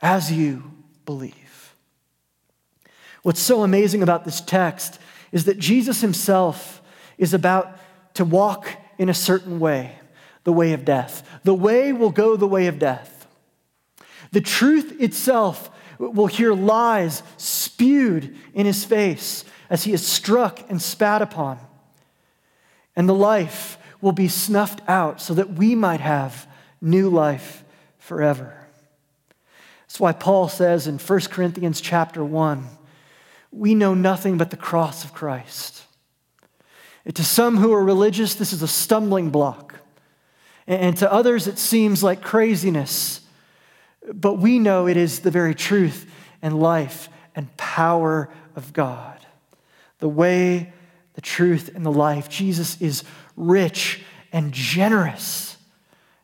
as 0.00 0.30
you 0.30 0.62
believe. 1.06 1.74
What's 3.22 3.40
so 3.40 3.62
amazing 3.62 4.02
about 4.02 4.24
this 4.24 4.40
text 4.40 4.98
is 5.30 5.44
that 5.44 5.58
Jesus 5.58 6.00
himself 6.00 6.82
is 7.16 7.32
about 7.32 7.78
to 8.14 8.24
walk 8.24 8.68
in 8.98 9.08
a 9.08 9.14
certain 9.14 9.60
way, 9.60 9.98
the 10.44 10.52
way 10.52 10.72
of 10.72 10.84
death. 10.84 11.26
The 11.44 11.54
way 11.54 11.92
will 11.92 12.10
go 12.10 12.36
the 12.36 12.46
way 12.46 12.66
of 12.66 12.78
death. 12.78 13.26
The 14.32 14.40
truth 14.40 15.00
itself 15.00 15.70
will 15.98 16.26
hear 16.26 16.52
lies 16.52 17.22
spewed 17.36 18.36
in 18.54 18.66
his 18.66 18.84
face 18.84 19.44
as 19.70 19.84
he 19.84 19.92
is 19.92 20.06
struck 20.06 20.68
and 20.68 20.82
spat 20.82 21.22
upon. 21.22 21.58
And 22.96 23.08
the 23.08 23.14
life 23.14 23.78
will 24.00 24.12
be 24.12 24.28
snuffed 24.28 24.80
out 24.88 25.20
so 25.20 25.32
that 25.34 25.54
we 25.54 25.74
might 25.74 26.00
have 26.00 26.46
new 26.82 27.08
life 27.08 27.64
forever. 27.98 28.54
That's 29.86 30.00
why 30.00 30.12
Paul 30.12 30.48
says 30.48 30.86
in 30.86 30.98
1 30.98 31.20
Corinthians 31.20 31.80
chapter 31.80 32.24
1, 32.24 32.66
we 33.50 33.74
know 33.74 33.94
nothing 33.94 34.38
but 34.38 34.50
the 34.50 34.56
cross 34.56 35.04
of 35.04 35.12
Christ. 35.12 35.84
And 37.04 37.14
to 37.16 37.24
some 37.24 37.58
who 37.58 37.72
are 37.72 37.84
religious, 37.84 38.34
this 38.34 38.52
is 38.52 38.62
a 38.62 38.68
stumbling 38.68 39.30
block. 39.30 39.74
And 40.66 40.96
to 40.98 41.12
others, 41.12 41.46
it 41.46 41.58
seems 41.58 42.02
like 42.02 42.22
craziness. 42.22 43.20
But 44.12 44.34
we 44.34 44.58
know 44.58 44.86
it 44.86 44.96
is 44.96 45.20
the 45.20 45.30
very 45.30 45.54
truth 45.54 46.10
and 46.40 46.58
life 46.58 47.08
and 47.34 47.54
power 47.56 48.28
of 48.56 48.72
God. 48.72 49.18
The 49.98 50.08
way, 50.08 50.72
the 51.14 51.20
truth, 51.20 51.70
and 51.74 51.84
the 51.84 51.92
life. 51.92 52.28
Jesus 52.28 52.80
is 52.80 53.04
rich 53.36 54.02
and 54.32 54.52
generous. 54.52 55.51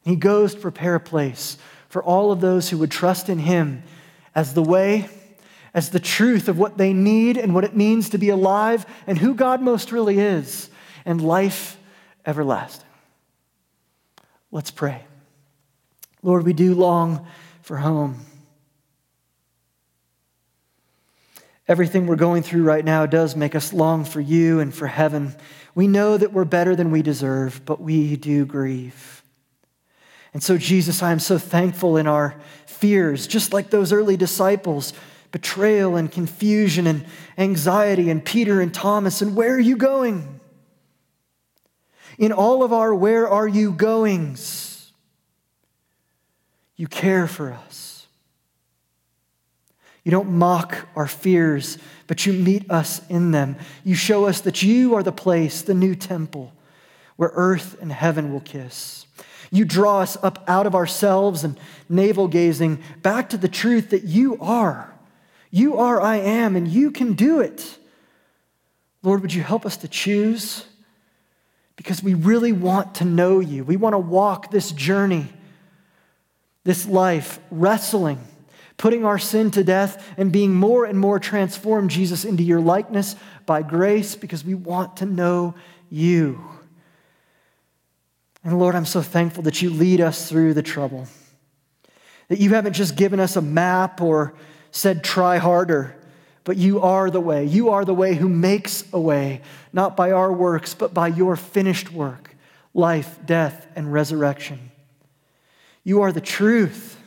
He 0.04 0.16
goes 0.16 0.54
to 0.54 0.60
prepare 0.60 0.94
a 0.94 1.00
place 1.00 1.58
for 1.88 2.02
all 2.02 2.32
of 2.32 2.40
those 2.40 2.70
who 2.70 2.78
would 2.78 2.90
trust 2.90 3.28
in 3.28 3.38
him 3.38 3.82
as 4.34 4.54
the 4.54 4.62
way, 4.62 5.08
as 5.74 5.90
the 5.90 6.00
truth 6.00 6.48
of 6.48 6.58
what 6.58 6.78
they 6.78 6.92
need 6.92 7.36
and 7.36 7.54
what 7.54 7.64
it 7.64 7.76
means 7.76 8.10
to 8.10 8.18
be 8.18 8.28
alive 8.28 8.86
and 9.06 9.18
who 9.18 9.34
God 9.34 9.60
most 9.60 9.92
really 9.92 10.18
is, 10.18 10.70
and 11.04 11.20
life 11.20 11.78
everlasting. 12.24 12.86
Let's 14.50 14.70
pray. 14.70 15.04
Lord, 16.22 16.44
we 16.44 16.52
do 16.52 16.74
long 16.74 17.26
for 17.62 17.76
home. 17.76 18.20
Everything 21.66 22.06
we're 22.06 22.16
going 22.16 22.42
through 22.42 22.62
right 22.62 22.84
now 22.84 23.04
does 23.04 23.36
make 23.36 23.54
us 23.54 23.74
long 23.74 24.04
for 24.06 24.22
you 24.22 24.58
and 24.58 24.74
for 24.74 24.86
heaven. 24.86 25.36
We 25.74 25.86
know 25.86 26.16
that 26.16 26.32
we're 26.32 26.46
better 26.46 26.74
than 26.74 26.90
we 26.90 27.02
deserve, 27.02 27.60
but 27.66 27.78
we 27.78 28.16
do 28.16 28.46
grieve. 28.46 29.17
And 30.32 30.42
so, 30.42 30.58
Jesus, 30.58 31.02
I 31.02 31.12
am 31.12 31.18
so 31.18 31.38
thankful 31.38 31.96
in 31.96 32.06
our 32.06 32.34
fears, 32.66 33.26
just 33.26 33.52
like 33.52 33.70
those 33.70 33.92
early 33.92 34.16
disciples 34.16 34.92
betrayal 35.30 35.96
and 35.96 36.10
confusion 36.10 36.86
and 36.86 37.04
anxiety, 37.36 38.10
and 38.10 38.24
Peter 38.24 38.60
and 38.60 38.72
Thomas, 38.72 39.20
and 39.20 39.36
where 39.36 39.54
are 39.54 39.60
you 39.60 39.76
going? 39.76 40.40
In 42.18 42.32
all 42.32 42.62
of 42.62 42.72
our 42.72 42.94
where 42.94 43.28
are 43.28 43.46
you 43.46 43.72
goings, 43.72 44.90
you 46.76 46.88
care 46.88 47.26
for 47.26 47.52
us. 47.52 48.06
You 50.02 50.10
don't 50.10 50.30
mock 50.30 50.88
our 50.96 51.06
fears, 51.06 51.76
but 52.06 52.24
you 52.24 52.32
meet 52.32 52.70
us 52.70 53.06
in 53.08 53.30
them. 53.30 53.56
You 53.84 53.94
show 53.94 54.24
us 54.24 54.40
that 54.42 54.62
you 54.62 54.94
are 54.94 55.02
the 55.02 55.12
place, 55.12 55.60
the 55.60 55.74
new 55.74 55.94
temple, 55.94 56.52
where 57.16 57.30
earth 57.34 57.76
and 57.82 57.92
heaven 57.92 58.32
will 58.32 58.40
kiss. 58.40 59.06
You 59.50 59.64
draw 59.64 60.00
us 60.00 60.16
up 60.22 60.44
out 60.46 60.66
of 60.66 60.74
ourselves 60.74 61.44
and 61.44 61.58
navel 61.88 62.28
gazing 62.28 62.82
back 63.02 63.30
to 63.30 63.36
the 63.36 63.48
truth 63.48 63.90
that 63.90 64.04
you 64.04 64.38
are. 64.40 64.92
You 65.50 65.78
are, 65.78 66.00
I 66.00 66.16
am, 66.16 66.56
and 66.56 66.68
you 66.68 66.90
can 66.90 67.14
do 67.14 67.40
it. 67.40 67.78
Lord, 69.02 69.22
would 69.22 69.32
you 69.32 69.42
help 69.42 69.64
us 69.64 69.78
to 69.78 69.88
choose? 69.88 70.66
Because 71.76 72.02
we 72.02 72.14
really 72.14 72.52
want 72.52 72.96
to 72.96 73.04
know 73.04 73.40
you. 73.40 73.64
We 73.64 73.76
want 73.76 73.94
to 73.94 73.98
walk 73.98 74.50
this 74.50 74.72
journey, 74.72 75.26
this 76.64 76.86
life, 76.86 77.38
wrestling, 77.50 78.18
putting 78.76 79.04
our 79.04 79.18
sin 79.18 79.50
to 79.52 79.64
death, 79.64 80.04
and 80.18 80.30
being 80.30 80.54
more 80.54 80.84
and 80.84 80.98
more 80.98 81.18
transformed, 81.18 81.90
Jesus, 81.90 82.24
into 82.24 82.42
your 82.42 82.60
likeness 82.60 83.16
by 83.46 83.62
grace 83.62 84.14
because 84.16 84.44
we 84.44 84.54
want 84.54 84.98
to 84.98 85.06
know 85.06 85.54
you. 85.88 86.57
And 88.48 88.58
Lord, 88.58 88.74
I'm 88.74 88.86
so 88.86 89.02
thankful 89.02 89.42
that 89.42 89.60
you 89.60 89.68
lead 89.68 90.00
us 90.00 90.26
through 90.26 90.54
the 90.54 90.62
trouble. 90.62 91.06
That 92.28 92.38
you 92.38 92.54
haven't 92.54 92.72
just 92.72 92.96
given 92.96 93.20
us 93.20 93.36
a 93.36 93.42
map 93.42 94.00
or 94.00 94.32
said, 94.70 95.04
try 95.04 95.36
harder, 95.36 95.94
but 96.44 96.56
you 96.56 96.80
are 96.80 97.10
the 97.10 97.20
way. 97.20 97.44
You 97.44 97.68
are 97.68 97.84
the 97.84 97.92
way 97.92 98.14
who 98.14 98.26
makes 98.26 98.84
a 98.90 98.98
way, 98.98 99.42
not 99.70 99.98
by 99.98 100.12
our 100.12 100.32
works, 100.32 100.72
but 100.72 100.94
by 100.94 101.08
your 101.08 101.36
finished 101.36 101.92
work 101.92 102.34
life, 102.72 103.18
death, 103.26 103.66
and 103.76 103.92
resurrection. 103.92 104.70
You 105.84 106.00
are 106.00 106.12
the 106.12 106.20
truth. 106.22 106.98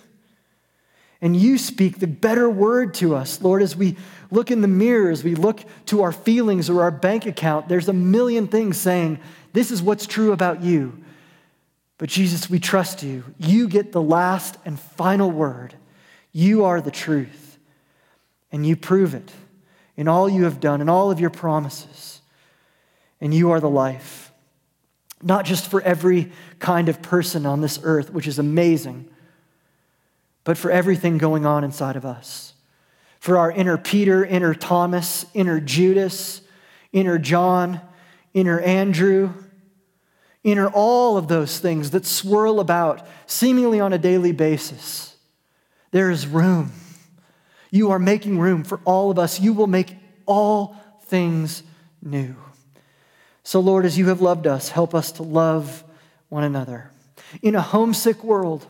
And 1.22 1.36
you 1.36 1.58
speak 1.58 1.98
the 1.98 2.08
better 2.08 2.52
word 2.52 2.94
to 2.96 3.16
us, 3.16 3.42
Lord, 3.42 3.64
as 3.64 3.76
we 3.76 3.98
look 4.30 4.52
in 4.52 4.62
the 4.62 4.68
mirror, 4.68 5.10
as 5.10 5.24
we 5.24 5.34
look 5.34 5.64
to 5.88 6.04
our 6.04 6.12
feelings 6.12 6.70
or 6.70 6.84
our 6.84 6.92
bank 6.92 7.26
account, 7.26 7.68
there's 7.68 7.90
a 7.90 7.94
million 7.94 8.48
things 8.48 8.78
saying, 8.78 9.20
This 9.54 9.72
is 9.72 9.82
what's 9.82 10.06
true 10.06 10.34
about 10.34 10.62
you. 10.62 11.02
But 12.02 12.10
Jesus, 12.10 12.50
we 12.50 12.58
trust 12.58 13.04
you. 13.04 13.24
You 13.38 13.68
get 13.68 13.92
the 13.92 14.02
last 14.02 14.58
and 14.66 14.80
final 14.80 15.30
word. 15.30 15.76
You 16.32 16.66
are 16.66 16.82
the 16.82 16.90
truth, 16.90 17.60
and 18.52 18.66
you 18.66 18.76
prove 18.76 19.14
it 19.14 19.32
in 19.96 20.08
all 20.08 20.28
you 20.28 20.46
have 20.46 20.60
done, 20.60 20.82
in 20.82 20.90
all 20.90 21.12
of 21.12 21.20
your 21.20 21.30
promises. 21.30 22.22
And 23.22 23.36
you 23.36 23.52
are 23.52 23.60
the 23.60 23.70
life, 23.70 24.32
not 25.22 25.46
just 25.46 25.70
for 25.70 25.80
every 25.82 26.32
kind 26.58 26.90
of 26.90 27.04
person 27.04 27.46
on 27.46 27.62
this 27.62 27.80
earth, 27.84 28.12
which 28.12 28.28
is 28.28 28.40
amazing, 28.40 29.08
but 30.44 30.58
for 30.58 30.72
everything 30.72 31.20
going 31.20 31.46
on 31.46 31.64
inside 31.64 31.96
of 31.96 32.04
us. 32.04 32.56
For 33.20 33.38
our 33.38 33.52
inner 33.52 33.78
Peter, 33.78 34.26
inner 34.26 34.56
Thomas, 34.56 35.28
inner 35.36 35.60
Judas, 35.60 36.42
inner 36.92 37.20
John, 37.20 37.80
inner 38.34 38.60
Andrew 38.60 39.36
Enter 40.44 40.70
all 40.70 41.18
of 41.18 41.28
those 41.28 41.60
things 41.60 41.92
that 41.92 42.06
swirl 42.06 42.60
about 42.60 43.06
seemingly 43.28 43.80
on 43.80 43.94
a 43.94 43.98
daily 43.98 44.32
basis. 44.32 45.16
There 45.92 46.10
is 46.10 46.26
room. 46.26 46.72
You 47.70 47.92
are 47.92 48.00
making 48.00 48.40
room 48.40 48.64
for 48.64 48.80
all 48.84 49.12
of 49.12 49.20
us. 49.20 49.40
You 49.40 49.54
will 49.54 49.68
make 49.68 49.96
all 50.26 50.76
things 51.04 51.64
new. 52.02 52.36
So, 53.44 53.60
Lord, 53.60 53.86
as 53.86 53.98
you 53.98 54.08
have 54.08 54.22
loved 54.22 54.48
us, 54.48 54.70
help 54.70 54.96
us 54.96 55.12
to 55.14 55.24
love 55.24 55.84
one 56.30 56.44
another. 56.44 56.92
In 57.42 57.56
a 57.56 57.62
homesick 57.62 58.24
world, 58.24 58.66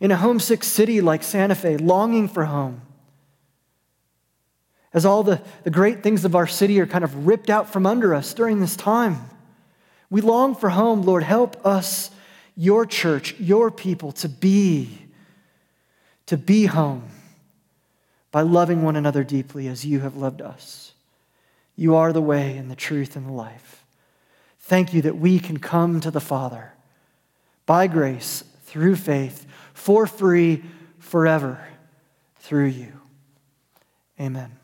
in 0.00 0.10
a 0.10 0.16
homesick 0.16 0.64
city 0.64 1.00
like 1.00 1.22
Santa 1.22 1.54
Fe, 1.54 1.76
longing 1.76 2.28
for 2.28 2.44
home, 2.44 2.82
as 4.94 5.06
all 5.06 5.22
the, 5.22 5.40
the 5.64 5.70
great 5.70 6.02
things 6.02 6.24
of 6.24 6.34
our 6.34 6.46
city 6.46 6.78
are 6.80 6.86
kind 6.86 7.04
of 7.04 7.26
ripped 7.26 7.48
out 7.48 7.72
from 7.72 7.86
under 7.86 8.14
us 8.14 8.34
during 8.34 8.60
this 8.60 8.76
time. 8.76 9.18
We 10.12 10.20
long 10.20 10.54
for 10.54 10.68
home. 10.68 11.04
Lord, 11.04 11.22
help 11.22 11.64
us, 11.64 12.10
your 12.54 12.84
church, 12.84 13.34
your 13.40 13.70
people, 13.70 14.12
to 14.12 14.28
be, 14.28 15.06
to 16.26 16.36
be 16.36 16.66
home 16.66 17.08
by 18.30 18.42
loving 18.42 18.82
one 18.82 18.94
another 18.94 19.24
deeply 19.24 19.68
as 19.68 19.86
you 19.86 20.00
have 20.00 20.14
loved 20.14 20.42
us. 20.42 20.92
You 21.76 21.96
are 21.96 22.12
the 22.12 22.20
way 22.20 22.58
and 22.58 22.70
the 22.70 22.76
truth 22.76 23.16
and 23.16 23.26
the 23.26 23.32
life. 23.32 23.86
Thank 24.60 24.92
you 24.92 25.00
that 25.00 25.16
we 25.16 25.38
can 25.38 25.58
come 25.58 25.98
to 26.02 26.10
the 26.10 26.20
Father 26.20 26.74
by 27.64 27.86
grace, 27.86 28.44
through 28.66 28.96
faith, 28.96 29.46
for 29.72 30.06
free, 30.06 30.62
forever, 30.98 31.58
through 32.36 32.66
you. 32.66 32.92
Amen. 34.20 34.58